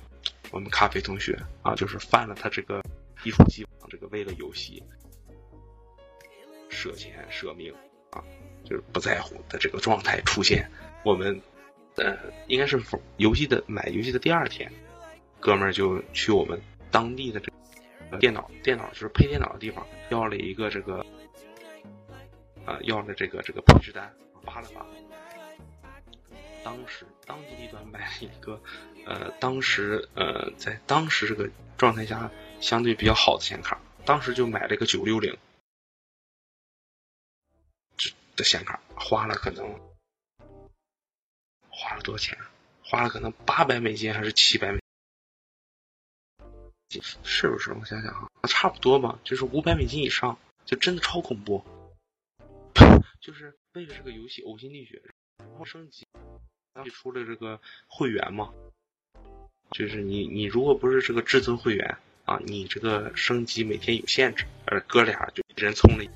[0.51, 2.83] 我们咖啡同学啊，就是犯了他这个
[3.23, 4.83] 一触即发，这个为了游戏
[6.69, 7.73] 舍钱舍命
[8.11, 8.21] 啊，
[8.69, 10.69] 就是不在乎的这个状态出现。
[11.03, 11.41] 我们
[11.95, 12.17] 呃，
[12.47, 12.81] 应该是
[13.17, 14.71] 游戏的买游戏的第二天。
[15.41, 16.61] 哥们儿就去我们
[16.91, 17.49] 当地的这
[18.11, 21.05] 个电脑电脑就是配电脑的地方，要了一个这个，
[22.65, 24.13] 呃，要了这个这个配置单，
[24.43, 24.85] 扒了扒。
[26.61, 28.61] 当时当机立断买了一个，
[29.05, 35.33] 呃，当时呃，在当时这个状态下相对比较好的显卡，当时就买了一个九六零
[38.39, 39.69] 的显卡，花了可能
[41.69, 42.37] 花了多少钱？
[42.81, 44.79] 花了可能八百美金还是七百美？
[47.23, 47.71] 是不是？
[47.73, 51.63] 我想想啊，差不多吧，就是五百美金以上，就真的超恐怖。
[53.21, 54.99] 就是为了这个游戏《呕心沥血》，
[55.43, 56.07] 然后升级，
[56.73, 58.53] 当时出了这个会员嘛，
[59.71, 66.09] 就是你你如果不是这个至尊会员啊，你这个升级每天有限制，而，哥俩就一人充了一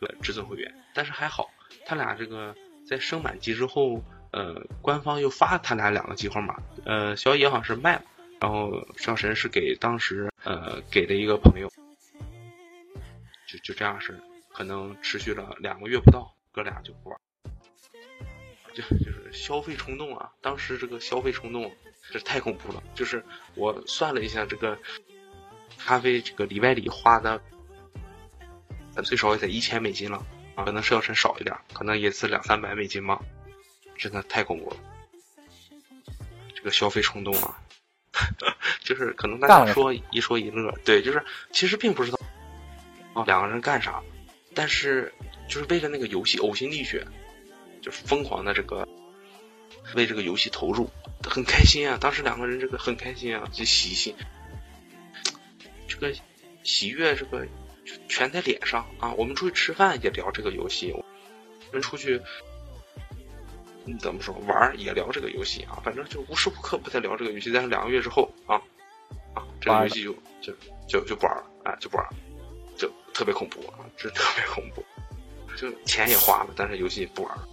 [0.00, 1.50] 个至尊会员，但是还好，
[1.86, 2.54] 他俩这个
[2.86, 8.02] 在升满级之后，呃，官方又发他俩两个激活码，呃，小野好像是卖了。
[8.40, 11.70] 然后上神是给当时呃给的一个朋友，
[13.46, 14.18] 就就这样是
[14.50, 17.20] 可能持续了两个月不到，哥俩就不玩，
[18.72, 20.32] 就就是消费冲动啊！
[20.40, 21.70] 当时这个消费冲动
[22.10, 23.22] 这太恐怖了，就是
[23.56, 24.78] 我算了一下这个
[25.76, 27.42] 咖啡这个里外里花的，
[29.04, 30.24] 最少也得一千美金了
[30.54, 33.20] 啊，可能是要神少一点，可能一次两三百美金吧，
[33.96, 34.76] 真的太恐怖了，
[36.54, 37.58] 这个消费冲动啊！
[38.82, 42.18] 就是可能大家说一说一乐，对，就是其实并不知道
[43.14, 44.02] 啊两个人干啥，
[44.54, 45.12] 但是
[45.48, 47.06] 就是为了那个游戏呕心沥血，
[47.80, 48.86] 就是疯狂的这个
[49.94, 50.90] 为这个游戏投入，
[51.22, 51.96] 很开心啊！
[52.00, 54.14] 当时两个人这个很开心啊，就喜心，
[55.88, 56.12] 这个
[56.62, 57.46] 喜悦这个
[58.08, 59.12] 全在脸上啊！
[59.12, 61.04] 我们出去吃饭也聊这个游戏，我
[61.72, 62.20] 们出去。
[63.98, 67.50] 怎么说玩也聊这个游戏啊，反正就无时无刻不在聊这个游戏。
[67.50, 68.54] 但是两个月之后啊
[69.34, 70.54] 啊，这个游戏就就
[70.86, 72.12] 就就不玩了，哎，就不玩了，
[72.76, 74.84] 就特别恐怖啊，这特别恐怖。
[75.56, 77.48] 就钱也花了，但是游戏不玩了。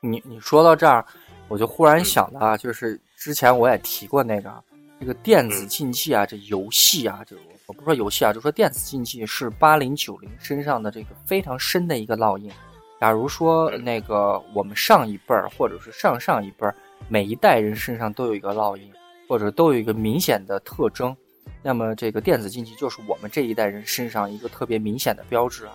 [0.00, 1.04] 你你说到这儿，
[1.48, 4.64] 我就忽然想到，就是之前我也提过那个
[5.00, 7.34] 这个电子竞技啊，这游戏啊，就
[7.64, 12.52] 我不说游戏啊，就说电子竞技是八零九零身上的这个非常深的一个烙印。
[13.00, 16.74] 假如说那个我们上一辈儿，或者是上上一辈儿，
[17.08, 18.92] 每一代人身上都有一个烙印，
[19.26, 21.16] 或者都有一个明显的特征，
[21.62, 25.72] 那么这个电子竞技就是我们这一代人身上一个特别明显的标志啊。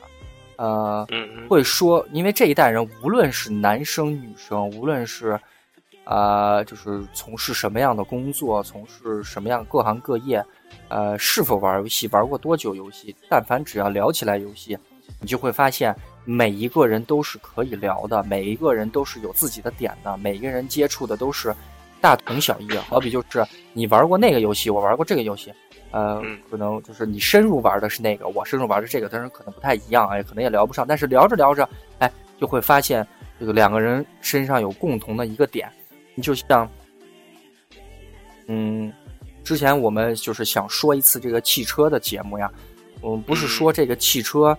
[0.58, 1.08] 呃，
[1.50, 5.38] 会说，因为这一代人无论是男生女生，无论是
[6.06, 10.42] 啊，就是从事什么样的工作，从事什么样各行各业，
[10.88, 14.78] 呃，是否玩游戏，玩过多久游戏，但凡只要聊起来游戏，
[15.20, 15.94] 你就会发现。
[16.28, 21.54] 每一个人都是可以聊的，每一个人都是有自己的点的，每一个人接触的都是
[22.02, 22.68] 大同小异。
[22.78, 25.54] 好比就是你玩过那个游戏，我玩过这个游戏，
[25.92, 30.84] 呃，可能就是你深入玩的是那个，我深入玩的这个，但是可能不太一样，哎，可能也聊不上。
[30.88, 33.06] 但是聊着聊着，哎，就会发现
[33.40, 35.72] 这个两个人身上有共同的一个点。
[36.16, 36.68] 你就像，
[38.48, 38.92] 嗯，
[39.44, 42.52] 之前我们就是想说一次这个汽车的节目呀，
[43.02, 44.58] 我们不是说这个汽车。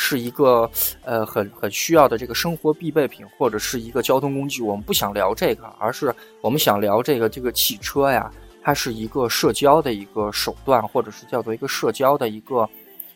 [0.00, 0.70] 是一个
[1.02, 4.62] 呃很很需要的这个生活必备品，或者是一个交通工具。
[4.62, 8.32] 我们不想聊这个，而是我们想聊这个这个汽车呀，
[8.62, 12.66] 它是一个社交的一个手段，或者是叫做一个社交的一个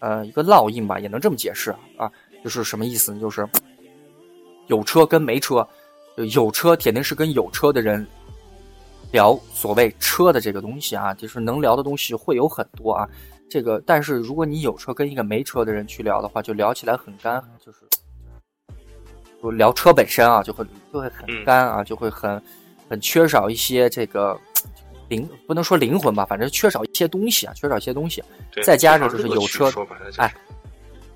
[0.01, 2.11] 呃一个烙印吧，也能这么解释啊。
[2.43, 3.21] 就是什么意思呢？
[3.21, 3.49] 就是
[4.67, 5.67] 有车跟没车，
[6.17, 8.07] 有车铁定是跟有车的人
[9.13, 13.09] 聊所谓车的这个东西啊，就是能聊的东西会有很多啊。
[13.51, 17.81] 这个，但是如果你有车跟一个没车的人去聊的话，就聊起来很干，就是
[19.43, 22.43] 就聊车本身啊，就会就会很干啊，就会很
[22.89, 24.39] 很缺少一些这个
[25.09, 28.25] 灵，不能说灵魂吧，反正缺少一些东西啊，缺少一些东西。
[28.65, 29.71] 再加上就是有车，
[30.17, 30.35] 哎，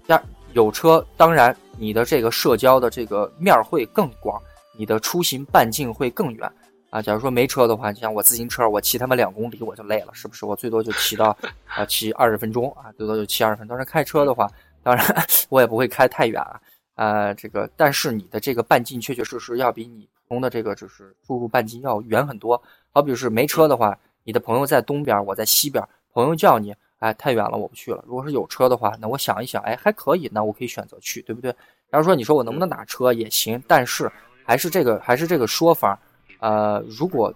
[0.07, 0.23] 加
[0.53, 4.39] 有车，当然你的这个社交的这个面会更广，
[4.77, 6.51] 你的出行半径会更远。
[6.91, 10.47] 啊，假如说没车的话，就像我自行车，我骑他妈两公里我就累了，是不是？
[10.47, 13.77] 我最多就骑到 啊，骑二十分钟啊，最多就骑二十分钟。
[13.77, 14.49] 但是开车的话，
[14.83, 15.05] 当然
[15.51, 16.61] 我也不会开太远啊。
[16.95, 22.61] 呃，这个，但是你的这个半径确确实实要比你普通的这个就是出入半径要远很多。
[22.93, 28.03] 好比是没车的话，你的朋友在东边，我在西边，朋友叫你，哎，太远了，我不去了。
[28.07, 31.53] 如果是有车的话，那我想一想，哎，还可以，那我可以选择去，对不对？
[31.93, 34.11] 假如说你说我能不能打车也行，但是
[34.47, 35.99] 还是这个还是这个说法。
[36.39, 37.35] 呃，如果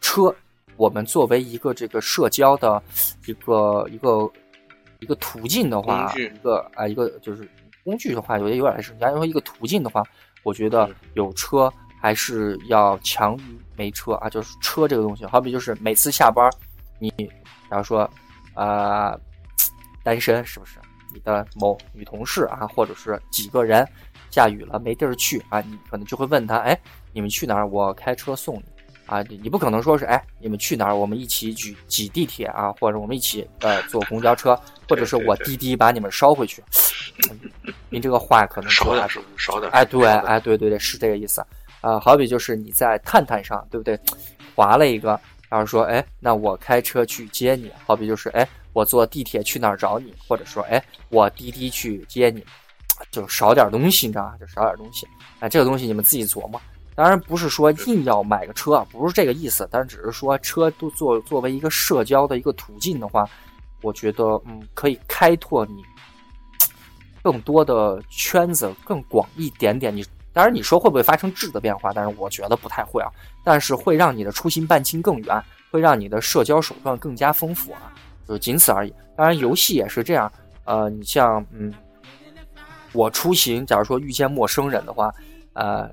[0.00, 0.34] 车，
[0.76, 2.82] 我们作为一个这个社交的
[3.26, 4.30] 一个一个
[4.98, 7.48] 一个途径的话，一个啊一个就是
[7.84, 10.02] 工具的话，有些有点是，假如说一个途径的话，
[10.42, 13.42] 我觉得有车还是要强于
[13.76, 14.28] 没车啊。
[14.28, 16.50] 就是车这个东西，好比就是每次下班，
[16.98, 17.10] 你
[17.70, 18.10] 假如说
[18.54, 19.16] 啊
[20.02, 20.80] 单身是不是？
[21.12, 23.86] 你的某女同事啊，或者是几个人。
[24.36, 25.62] 下雨了，没地儿去啊！
[25.62, 26.78] 你可能就会问他：“哎，
[27.10, 27.66] 你们去哪儿？
[27.66, 28.64] 我开车送你。”
[29.06, 36.62] 啊，你你不可能说是哎，你们去哪儿，我们一起挤挤地铁啊，或者我们一起呃坐公交车，或者是我滴滴把你们捎回去。
[37.88, 39.08] 您这个话可能少点，
[39.38, 39.72] 少点。
[39.72, 41.42] 哎，对，哎，对对对，是这个意思。
[41.80, 43.98] 啊，好比就是你在探探上，对不对？
[44.54, 45.18] 划了一个，
[45.48, 47.72] 然后说，哎，那我开车去接你。
[47.86, 52.44] 好比就是，哎，我坐地铁去哪儿找你，或者说，哎，我滴滴去接你，
[53.10, 54.36] 就少点东西，你知道吧？
[54.38, 55.06] 就少点东西。
[55.40, 56.60] 哎，这个东西你们自己琢磨。
[56.94, 59.68] 当然不是说硬要买个车，不是这个意思。
[59.70, 63.28] 但是只是说车都作作为一个社交的一个途径的话，
[63.82, 65.84] 我觉得，嗯，可以开拓你
[67.22, 69.94] 更多的圈子，更广一点点。
[69.94, 70.04] 你。
[70.32, 71.94] 当然，你说会不会发生质的变化？
[71.94, 73.08] 但是我觉得不太会啊。
[73.42, 77.90] 但是会让你的出行半径更远，会让你的社交手段更加丰富啊，
[78.28, 78.92] 就仅此而已。
[79.16, 80.30] 当然，游戏也是这样。
[80.64, 81.72] 呃，你像，嗯，
[82.96, 85.14] 我出行，假如说遇见陌生人的话，
[85.52, 85.88] 呃，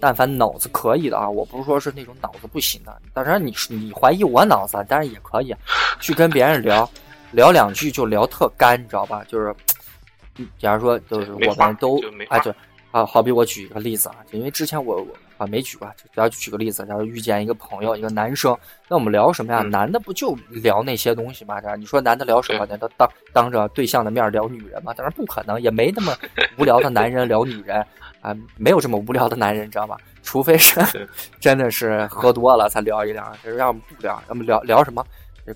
[0.00, 3.00] 但凡脑子可以的啊，我不是说是那种脑子不行的。
[3.12, 5.54] 当然，你你怀疑我脑子，当然也可以
[6.00, 6.90] 去跟别人聊
[7.32, 9.22] 聊两句就聊特干，你知道吧？
[9.28, 9.54] 就是，
[10.58, 12.00] 假如说就是我们都
[12.30, 12.52] 哎对。
[12.92, 18.56] 啊，好比我举一个例子啊，就因为之前我我啊没举过，就主要举个例子，假如遇见一个朋友，一个男生，
[18.88, 19.60] 那我们聊什么呀？
[19.60, 21.60] 男的不就聊那些东西吗？
[21.60, 22.64] 这样你说男的聊什么？
[22.66, 24.94] 难道当当着对象的面聊女人吗？
[24.94, 26.16] 当然不可能，也没那么
[26.58, 27.84] 无聊的男人聊女人
[28.20, 29.96] 啊，没有这么无聊的男人，你知道吗？
[30.22, 30.80] 除非是
[31.38, 35.04] 真的是喝多了才聊一聊，就是要么不聊，要么聊聊什么？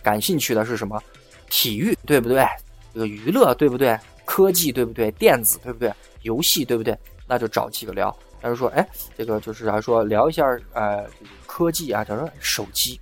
[0.02, 1.02] 感兴趣的是什么？
[1.48, 2.46] 体育对不对？
[2.94, 3.98] 这个娱乐对不对？
[4.24, 5.10] 科技对不对？
[5.12, 5.92] 电子对不对？
[6.22, 6.96] 游戏对不对？
[7.26, 8.86] 那就找几个聊，他就说，哎，
[9.16, 11.04] 这个就是，还说聊一下，呃，
[11.46, 13.00] 科技啊，他说手机，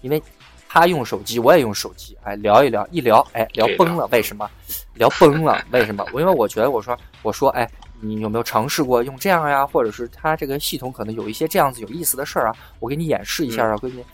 [0.00, 0.22] 因为
[0.68, 4.48] 他用手机，我也用手机，哎，聊一聊，一聊，哎，聊崩了，为什么？
[4.94, 6.06] 聊崩了，为什么？
[6.12, 7.68] 我因为我觉得，我说，我说，哎，
[8.00, 9.66] 你有没有尝试过用这样呀？
[9.66, 12.56] 或者是它这个系统可能有一些这样子有意思的事儿啊？
[12.78, 14.04] 我给你演示一下啊，闺女。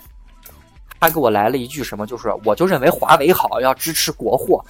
[1.00, 2.06] 他给我来了一句什么？
[2.06, 4.64] 就是我就认为华为好，要支持国货。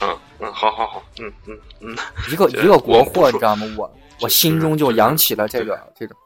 [0.00, 1.96] 嗯嗯，好好好，嗯嗯嗯，
[2.30, 3.66] 一个一个国货，你知道吗？
[3.76, 6.16] 我我心中就扬起了这个这种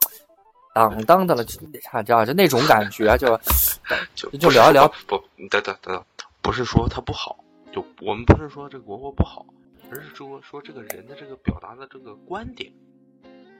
[0.74, 1.58] 当当的了，知
[2.06, 3.38] 道就那种感觉，就
[4.14, 4.88] 就就聊一聊。
[5.06, 5.16] 不，
[5.50, 7.38] 等等等等，不是说它不好，
[7.72, 9.44] 就我们不是说这个国货不好，
[9.90, 12.72] 而是说说这个人的这个表达的这个观点，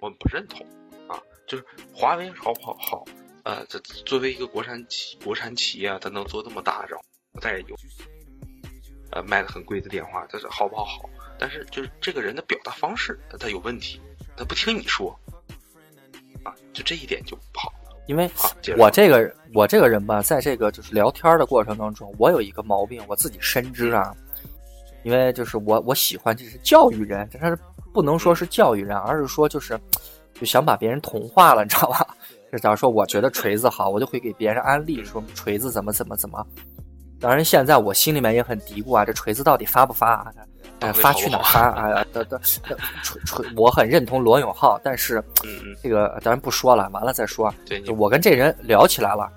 [0.01, 0.67] 我们不认同
[1.09, 1.21] 啊。
[1.47, 2.75] 就是华为好不好？
[2.79, 3.05] 好，
[3.43, 7.05] 呃，这作为一个国产企国产企业，它能做这么大，然后
[7.41, 7.77] 再有。
[9.11, 10.87] 呃，卖的很贵的电话，它是好不好？
[10.87, 11.11] 好，
[11.43, 14.01] 但是就是这个人的表达方式，他有问题，
[14.37, 15.11] 他不听你说，
[16.45, 17.73] 啊，就这一点就不好。
[18.07, 18.31] 因为
[18.79, 24.15] 我这个我这个人吧，在这个就是聊天的过程当中，我有一个毛病，我自己深知啊。
[25.03, 27.59] 因为就是我我喜欢就是教育人，但是
[27.93, 29.77] 不能说是教育人，而是说就是
[30.35, 32.07] 就想把别人同化了，你知道吧？
[32.53, 36.47] 就假如说我觉得锤子好，我就会给别人安利说锤子怎么怎么怎么。
[37.23, 40.33] 当然，现在我心里面也很嘀咕啊，这锤子到底发不发啊？
[40.81, 42.05] 哎，发去哪发啊？
[42.13, 45.23] 的的锤锤，我很认同罗永浩，但是
[45.81, 47.55] 这个当然不说了，完了再说。
[47.87, 49.31] 就我跟这人聊起来了，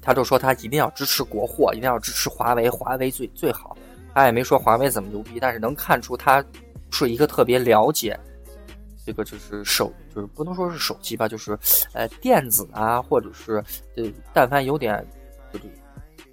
[0.00, 3.76] 他就说他一定要支持国货，一定要支持华为，华为最最好。
[4.14, 6.44] 他也没说华为怎么牛逼，但是能看出他
[6.92, 8.16] 是一个特别了解
[9.04, 11.58] 这个就是手，就是不能说是手机吧，就是
[11.94, 13.54] 呃电子啊，或者是
[13.96, 15.21] 呃但凡有点就是。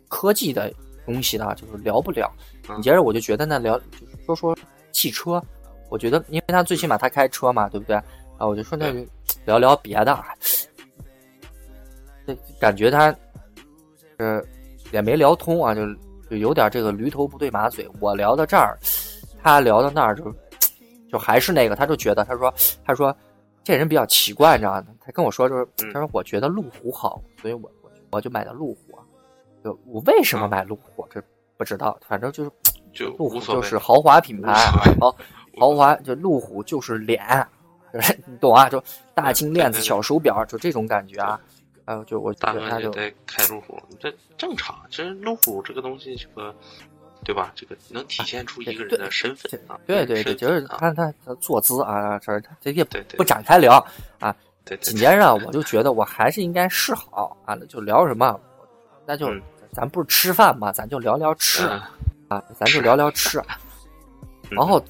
[0.10, 0.70] 科技的
[1.06, 2.30] 东西呢，就是聊不了。
[2.68, 4.58] 紧接着我就觉得呢，聊就是说说
[4.92, 5.42] 汽车，
[5.90, 7.96] 我觉得因为他最起码他开车嘛，对不对？
[8.38, 9.06] 啊，我就说那就
[9.46, 10.24] 聊聊别的。
[12.28, 13.16] 这感觉他
[14.18, 14.42] 呃
[14.92, 15.82] 也没聊通啊，就
[16.30, 17.90] 就有点这个驴头不对马嘴。
[18.00, 18.78] 我聊到这儿，
[19.42, 20.36] 他聊到那儿，就
[21.12, 22.54] 就还是那个，他就觉得他说
[22.86, 23.16] 他说
[23.64, 24.86] 这人比较奇怪，你知道吗？
[25.00, 28.98] 他跟我说就是他说我觉得路虎好，所以我我我就买的路虎。
[29.70, 31.08] 就我为什么买路虎？
[31.12, 31.22] 这
[31.56, 32.52] 不知道，反正就是
[32.92, 34.52] 就路虎就是豪华品牌，
[35.00, 35.16] 豪
[35.60, 37.24] 豪华就路虎就是脸，
[38.26, 38.68] 你懂啊？
[38.68, 41.40] 就大金链子、小手表，就这种感觉啊。
[41.86, 44.76] 呃，就我大概就得开路虎，这正常。
[44.90, 46.56] 其实路虎这个东西，这个
[47.24, 47.52] 对吧？
[47.56, 49.80] 这个能体现出一个人的身份啊。
[49.86, 52.84] 对对对，就是看他他坐姿啊，这这也
[53.18, 53.86] 不展开聊
[54.20, 54.36] 啊。
[54.82, 58.40] 紧接着我就觉得我还是应该示好啊，就聊什么。
[59.06, 59.28] 那就
[59.72, 61.68] 咱不是吃饭嘛，咱就聊聊吃
[62.28, 63.42] 啊，咱就聊聊吃。
[64.50, 64.84] 然后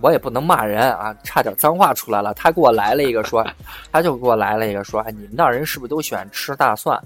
[0.00, 2.32] 我也不能骂人啊，差点脏话出来了。
[2.34, 3.46] 他给我来了一个说，
[3.92, 7.00] 他就给我来了一个说，哎，你们那人是不是都喜欢吃大蒜？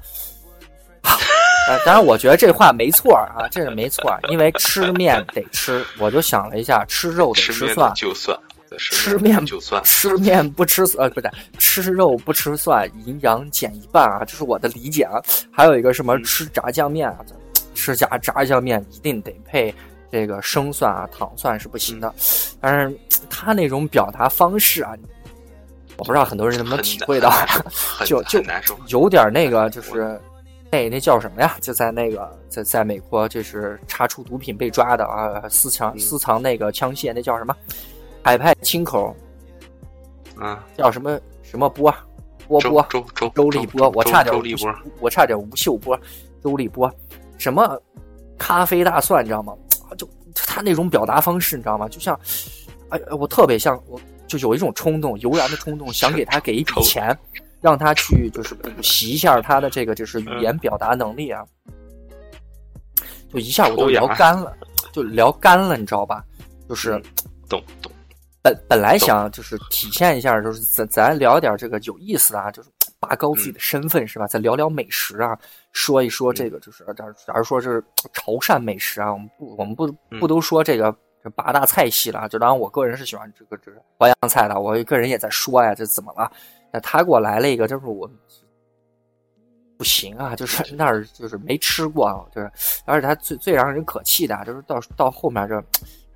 [1.84, 5.84] 当然，我觉得这话没错啊，这个没错，因为吃面得吃。
[5.98, 8.36] 我就想了一下，吃肉得吃蒜，就蒜。
[8.78, 9.44] 吃面
[9.82, 15.20] 吃面不吃呃不对，吃肉不吃蒜，营养减一半啊，这是我的理解啊。
[15.50, 17.16] 还有一个什么吃炸酱面啊，
[17.74, 19.74] 吃炸炸酱面一定得配
[20.10, 22.14] 这个生蒜啊，糖蒜是不行的。
[22.60, 22.96] 但是
[23.28, 24.92] 他那种表达方式啊，
[25.96, 27.32] 我不知道很多人能不能体会到，
[28.04, 28.42] 就就
[28.88, 30.20] 有点那个就是。
[30.74, 31.54] 那那叫什么呀？
[31.60, 37.54] 就在那个在在美国，就是查出毒品被抓的啊，私藏私藏那个枪械，那叫什么？
[38.22, 39.14] 海派清口，
[40.36, 41.94] 啊，叫什么什么波？
[42.48, 45.98] 波波周周周立波，我差点周立波，我差点吴秀波，
[46.42, 46.92] 周立波，
[47.38, 47.80] 什么
[48.38, 49.54] 咖啡大蒜，你知道吗？
[49.96, 51.88] 就他那种表达方式，你知道吗？
[51.88, 52.18] 就像，
[52.90, 57.16] 哎，我特别像，我就有一种冲动，油然的冲动，想给他给一笔钱。
[57.60, 61.46] 让他去就是补习一下他的这个就是语言表达能力啊，
[63.32, 64.52] 就一下我都聊干了，
[64.92, 66.24] 就聊干了，你知道吧？
[66.68, 67.00] 就是
[67.48, 67.91] 懂懂。
[68.42, 72.68] 本本来想就是体现一下，就是咱咱聊点这个有意思的啊，就是
[72.98, 74.26] 拔高自己的身份是吧？
[74.26, 75.38] 再聊聊美食啊，
[75.70, 77.82] 说一说这个就是假假如说是
[78.12, 82.28] 潮汕美食啊，我们不我们不不都说这个这八大菜系了？
[82.28, 86.30] 就当然我个人是喜欢这个这个淮扬菜的，我个人也在说呀，这怎么了？
[86.72, 88.10] 那他给我来了一个，就是我
[89.76, 92.50] 不行啊，就是 那儿就是没吃过，就是
[92.86, 95.62] 而且他最最让人可气的，就是到到后面这，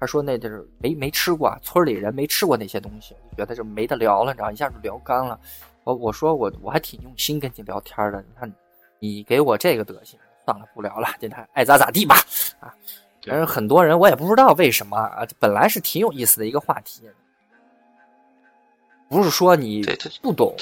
[0.06, 5.36] 他说那就是没没吃过，村里人没吃过那些东西，觉得就没得聊了，你知道，一下就聊干了。
[5.82, 8.52] 我我说我我还挺用心跟你聊天的，你看
[9.00, 12.14] 你给我这个德行，算了不聊了，今天爱咋咋地吧
[12.60, 12.72] 啊。
[13.24, 17.02] 但是很多人我也不知道为什么啊，本来是挺有意思的一个话题。
[19.08, 19.82] 不是说你
[20.22, 20.54] 不懂，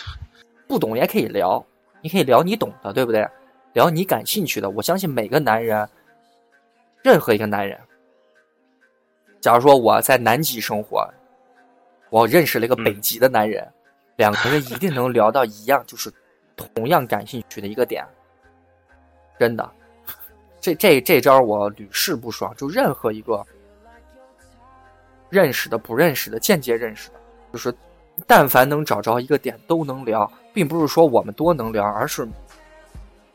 [0.66, 1.62] 不懂也可以聊，
[2.01, 3.28] 你可以聊你懂的，对不对？
[3.74, 4.70] 聊你感兴趣的。
[4.70, 5.86] 我相信每个男人，
[7.03, 7.78] 任何一个男人，
[9.45, 11.07] 假如说我在南极生活，
[12.09, 13.70] 我认识了一个北极的男人，
[14.16, 16.11] 两个人一定能聊到一样，就是
[16.57, 18.03] 同样感兴趣的一个点。
[19.38, 19.70] 真的，
[20.62, 22.55] 这这这招我屡试不爽。
[22.57, 23.45] 就任何一个
[25.28, 27.16] 认识的、不认识的、间接认识的，
[27.53, 27.74] 就是。
[28.26, 32.26] 但凡能找着一个点都能聊，并不是说我们多能聊，而是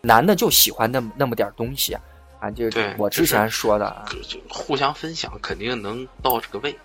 [0.02, 1.96] 男的就喜欢那么那么点东西
[2.40, 2.50] 啊！
[2.52, 2.66] 就
[2.98, 6.78] 我之前说的啊，就互相分享，肯定能到这个位。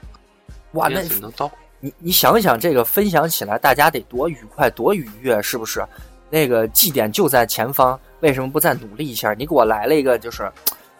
[0.72, 1.50] 哇，那能到
[1.80, 5.84] 你你想想，这个分享起来，大家得多愉快多愉悦，是不是？
[6.30, 9.32] 那个绩点就在前方，为什么不再努力一下？
[9.34, 10.50] 你给我来了一个，就是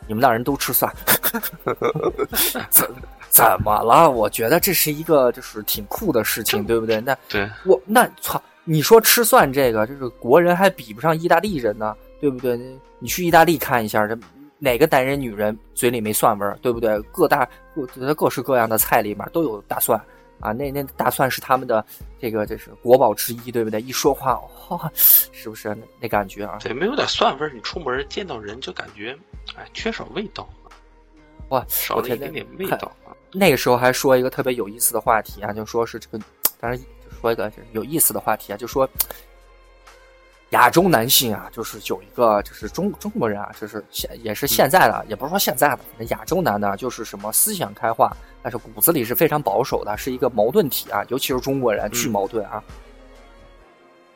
[0.06, 0.92] 你们那人都吃蒜。
[2.70, 2.88] 怎
[3.30, 4.08] 怎么了？
[4.08, 7.00] 我觉得这是一个就是挺酷的事情，对不对？
[7.00, 12.56] 那对我那操，你说吃蒜这个，就是国人还比不上意大利人呢，对不对？
[13.00, 14.16] 你去意大利看一下，这
[14.58, 16.98] 哪个男人女人嘴里没蒜味儿，对不对？
[17.12, 20.00] 各大各各式各样的菜里面都有大蒜
[20.40, 21.84] 啊，那那大蒜是他们的
[22.18, 23.80] 这个这是国宝之一，对不对？
[23.80, 26.58] 一说话，哇，是不是那感觉啊？
[26.60, 29.16] 对，没有点蒜味儿，你出门见到人就感觉
[29.56, 30.48] 哎缺少味道，
[31.48, 32.90] 哇，少了一点点味道。
[33.32, 36.18] 那个时候还说一个特别有意思的话题啊，就说是这个，
[36.60, 36.80] 当然
[37.20, 38.88] 说一个有意思的话题啊，就说
[40.54, 52.62] 亚洲男性啊，就是有一个就是中中国人啊，就是现也是现在的，也不是说现在的，亚洲男的，就是什么思想开化，但是骨子里是非常保守的，是一个矛盾体啊，尤其是中国人巨矛盾啊，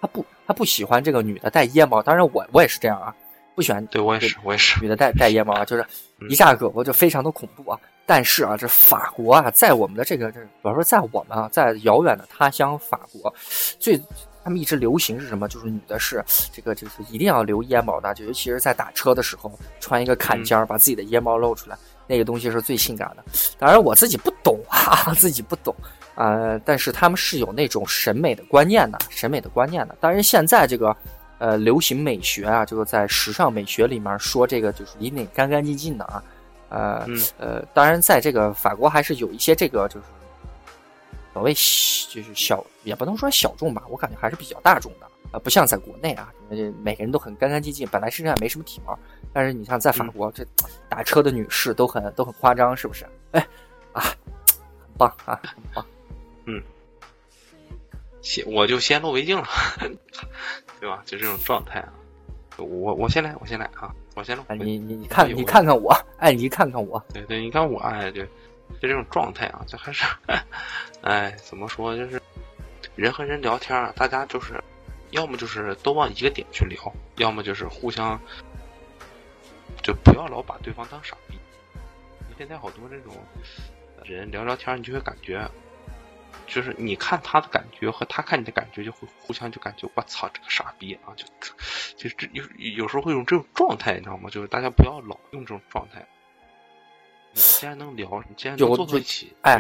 [0.01, 3.13] 他不他不喜欢这个女的戴腋帽，当然我我也是这样啊，
[3.57, 4.81] 不喜欢，对我也是我也是。
[4.81, 5.85] 女的戴戴腋帽啊，就是
[6.31, 7.79] 一下胳膊就非常的恐怖啊。
[8.07, 13.35] 但是啊，这法国啊，在我们的这个这，比方说在我们啊，在遥远的他乡法国，
[13.79, 14.01] 最
[14.49, 15.47] 他们一直流行是什么？
[15.47, 21.77] 就是女的是 这个就是一定要留腋毛的，就尤其是在打车的时候，穿一个坎肩儿，把自己的腋毛露出来，
[22.07, 23.23] 那个东西是最性感的。
[23.59, 25.77] 当然我自己不懂啊， 自己不懂
[26.15, 29.95] 啊，但是他们是有那种审美的观念的，审美的观念的。
[30.01, 30.97] 当然现在这个
[31.37, 36.23] 呃流行美学啊，就是在时尚美学里面说这个就是一定干干净净的啊。
[36.71, 37.07] 呃
[37.39, 40.07] 呃，当然，在这个法国还是有一些这个就是
[41.33, 46.33] 所谓就是小，也不能说小众吧，我感觉还是比较大众的啊，不像在国内啊，
[46.83, 48.99] 每个人都很干干净净，本来身上也没什么体毛，
[49.33, 50.45] 但是你像在法国，这
[50.89, 53.07] 打车的女士都很都很夸张，是不是？
[53.33, 53.47] 哎
[53.93, 55.87] 啊，很棒啊，很棒，
[56.47, 56.63] 嗯，
[58.23, 59.47] 先我就先露为敬了，
[60.81, 61.03] 对吧？
[61.05, 61.93] 就这种状态啊。
[62.57, 63.95] 我我先来，我先来啊！
[64.17, 64.57] 我先来。
[64.57, 67.01] 你你你看你看看我，哎，你看看我。
[67.15, 68.29] 对对，你看我，哎，对，
[68.81, 70.05] 就这种状态啊，就还是，
[71.03, 71.97] 哎，怎么说？
[71.97, 72.21] 就是
[72.95, 74.63] 人和人聊天啊，大家就是
[75.11, 78.21] 要么就是都往一个点去聊，要么就是互相
[79.83, 81.39] 就不要老把对方当傻逼。
[82.37, 83.13] 现在好多这种
[84.05, 85.45] 人聊聊天，你就会感觉
[86.47, 91.27] 就是你看他的感觉和他看你的感觉就会互相就感觉我操这个傻逼啊，就
[91.97, 92.45] 就这有
[92.77, 94.31] 有时候会用这种状态，你知道吗？
[94.31, 96.07] 就是大家不要老用这种状态。
[97.33, 99.59] 你既然能聊，你既然能坐在一起，哎，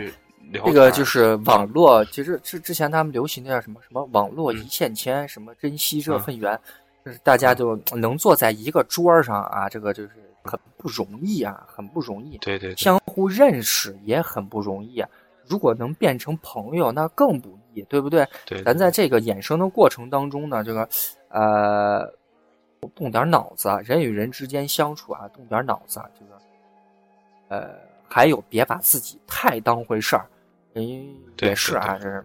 [0.50, 6.58] 聊这个就是网络，其实之之前他们流行的叫什么什么网络一线牵，什么珍惜这份缘，
[7.04, 10.10] 就是大家就能坐在一个桌上啊，这个就是
[10.42, 12.38] 很不容易啊，很不容易。
[12.38, 15.08] 对对，相互认识也很不容易啊。
[15.46, 18.26] 如果能变成朋友，那更不易，对不对？
[18.44, 18.62] 对。
[18.62, 20.88] 咱在这个衍生的过程当中呢，这个
[21.28, 22.06] 呃，
[22.94, 26.38] 动点脑子，人与人之间相处啊，动点脑子，这个
[27.48, 27.70] 呃，
[28.08, 30.26] 还有别把自己太当回事儿。
[31.40, 32.24] 也是啊，这是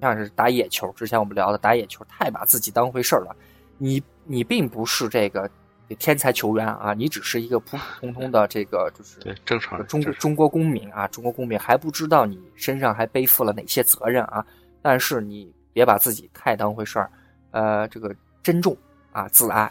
[0.00, 3.34] 像是打野球，之前我们聊的打野球，太把自己当回事儿了。
[3.78, 5.50] 你你并不是这个。
[5.98, 14.44] 天才球员啊，你只是一个普普通通的这个，就是对正常中中国公民啊，中国公民还不知道你身上还背负了哪些责任啊。
[14.80, 17.10] 但是你别把自己太当回事儿，
[17.50, 18.74] 呃，这个珍重
[19.12, 19.70] 啊，自爱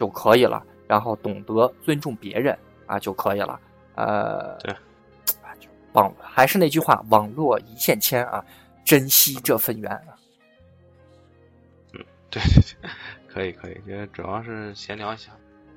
[0.00, 3.58] 就可以了，然后懂得尊重别人啊就可以了。
[3.96, 4.74] 呃，对，
[5.92, 8.44] 网还是那句话，网络一线牵啊，
[8.84, 10.16] 珍惜这份缘啊。
[11.92, 12.90] 嗯， 对对对。
[13.28, 15.30] 可以可以，也主要是闲聊一下，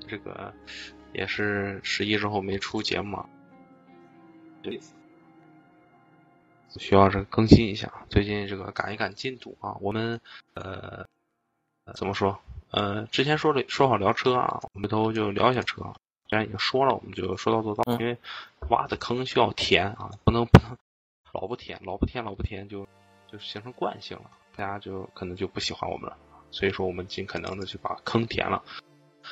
[0.08, 0.54] 这个
[1.12, 3.22] 也是十一之后没出节目，
[4.62, 4.80] 对，
[6.78, 7.92] 需要这个更新一下。
[8.10, 10.22] 最近这个赶一赶进度啊，我们
[10.54, 11.06] 呃
[11.96, 12.40] 怎么说？
[12.72, 15.82] 呃，之前说了说好聊车啊，我们都就聊一下车。
[16.30, 18.16] 既然已经说了，我们就说到做到，因为
[18.70, 20.78] 挖的坑需要填啊，不能不能
[21.34, 22.88] 老不填，老不填老不填就
[23.28, 26.16] 就形成惯性了，大家就可能就不喜欢我们了。
[26.52, 28.64] 所以说，我们尽可能的去把坑填了，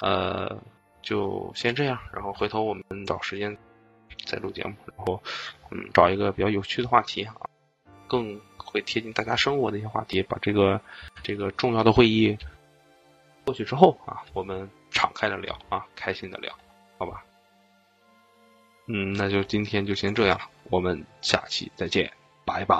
[0.01, 0.57] 呃，
[1.01, 3.55] 就先这样，然后回头我们找时间
[4.25, 5.21] 再录节目，然后
[5.69, 7.35] 嗯，找一个比较有趣的话题啊，
[8.07, 10.81] 更会贴近大家生活的一些话题，把这个
[11.23, 12.37] 这个重要的会议
[13.45, 16.53] 过去之后啊，我们敞开的聊啊，开心的聊，
[16.97, 17.23] 好吧？
[18.87, 20.39] 嗯，那就今天就先这样，
[20.69, 22.11] 我们下期再见，
[22.45, 22.75] 拜拜。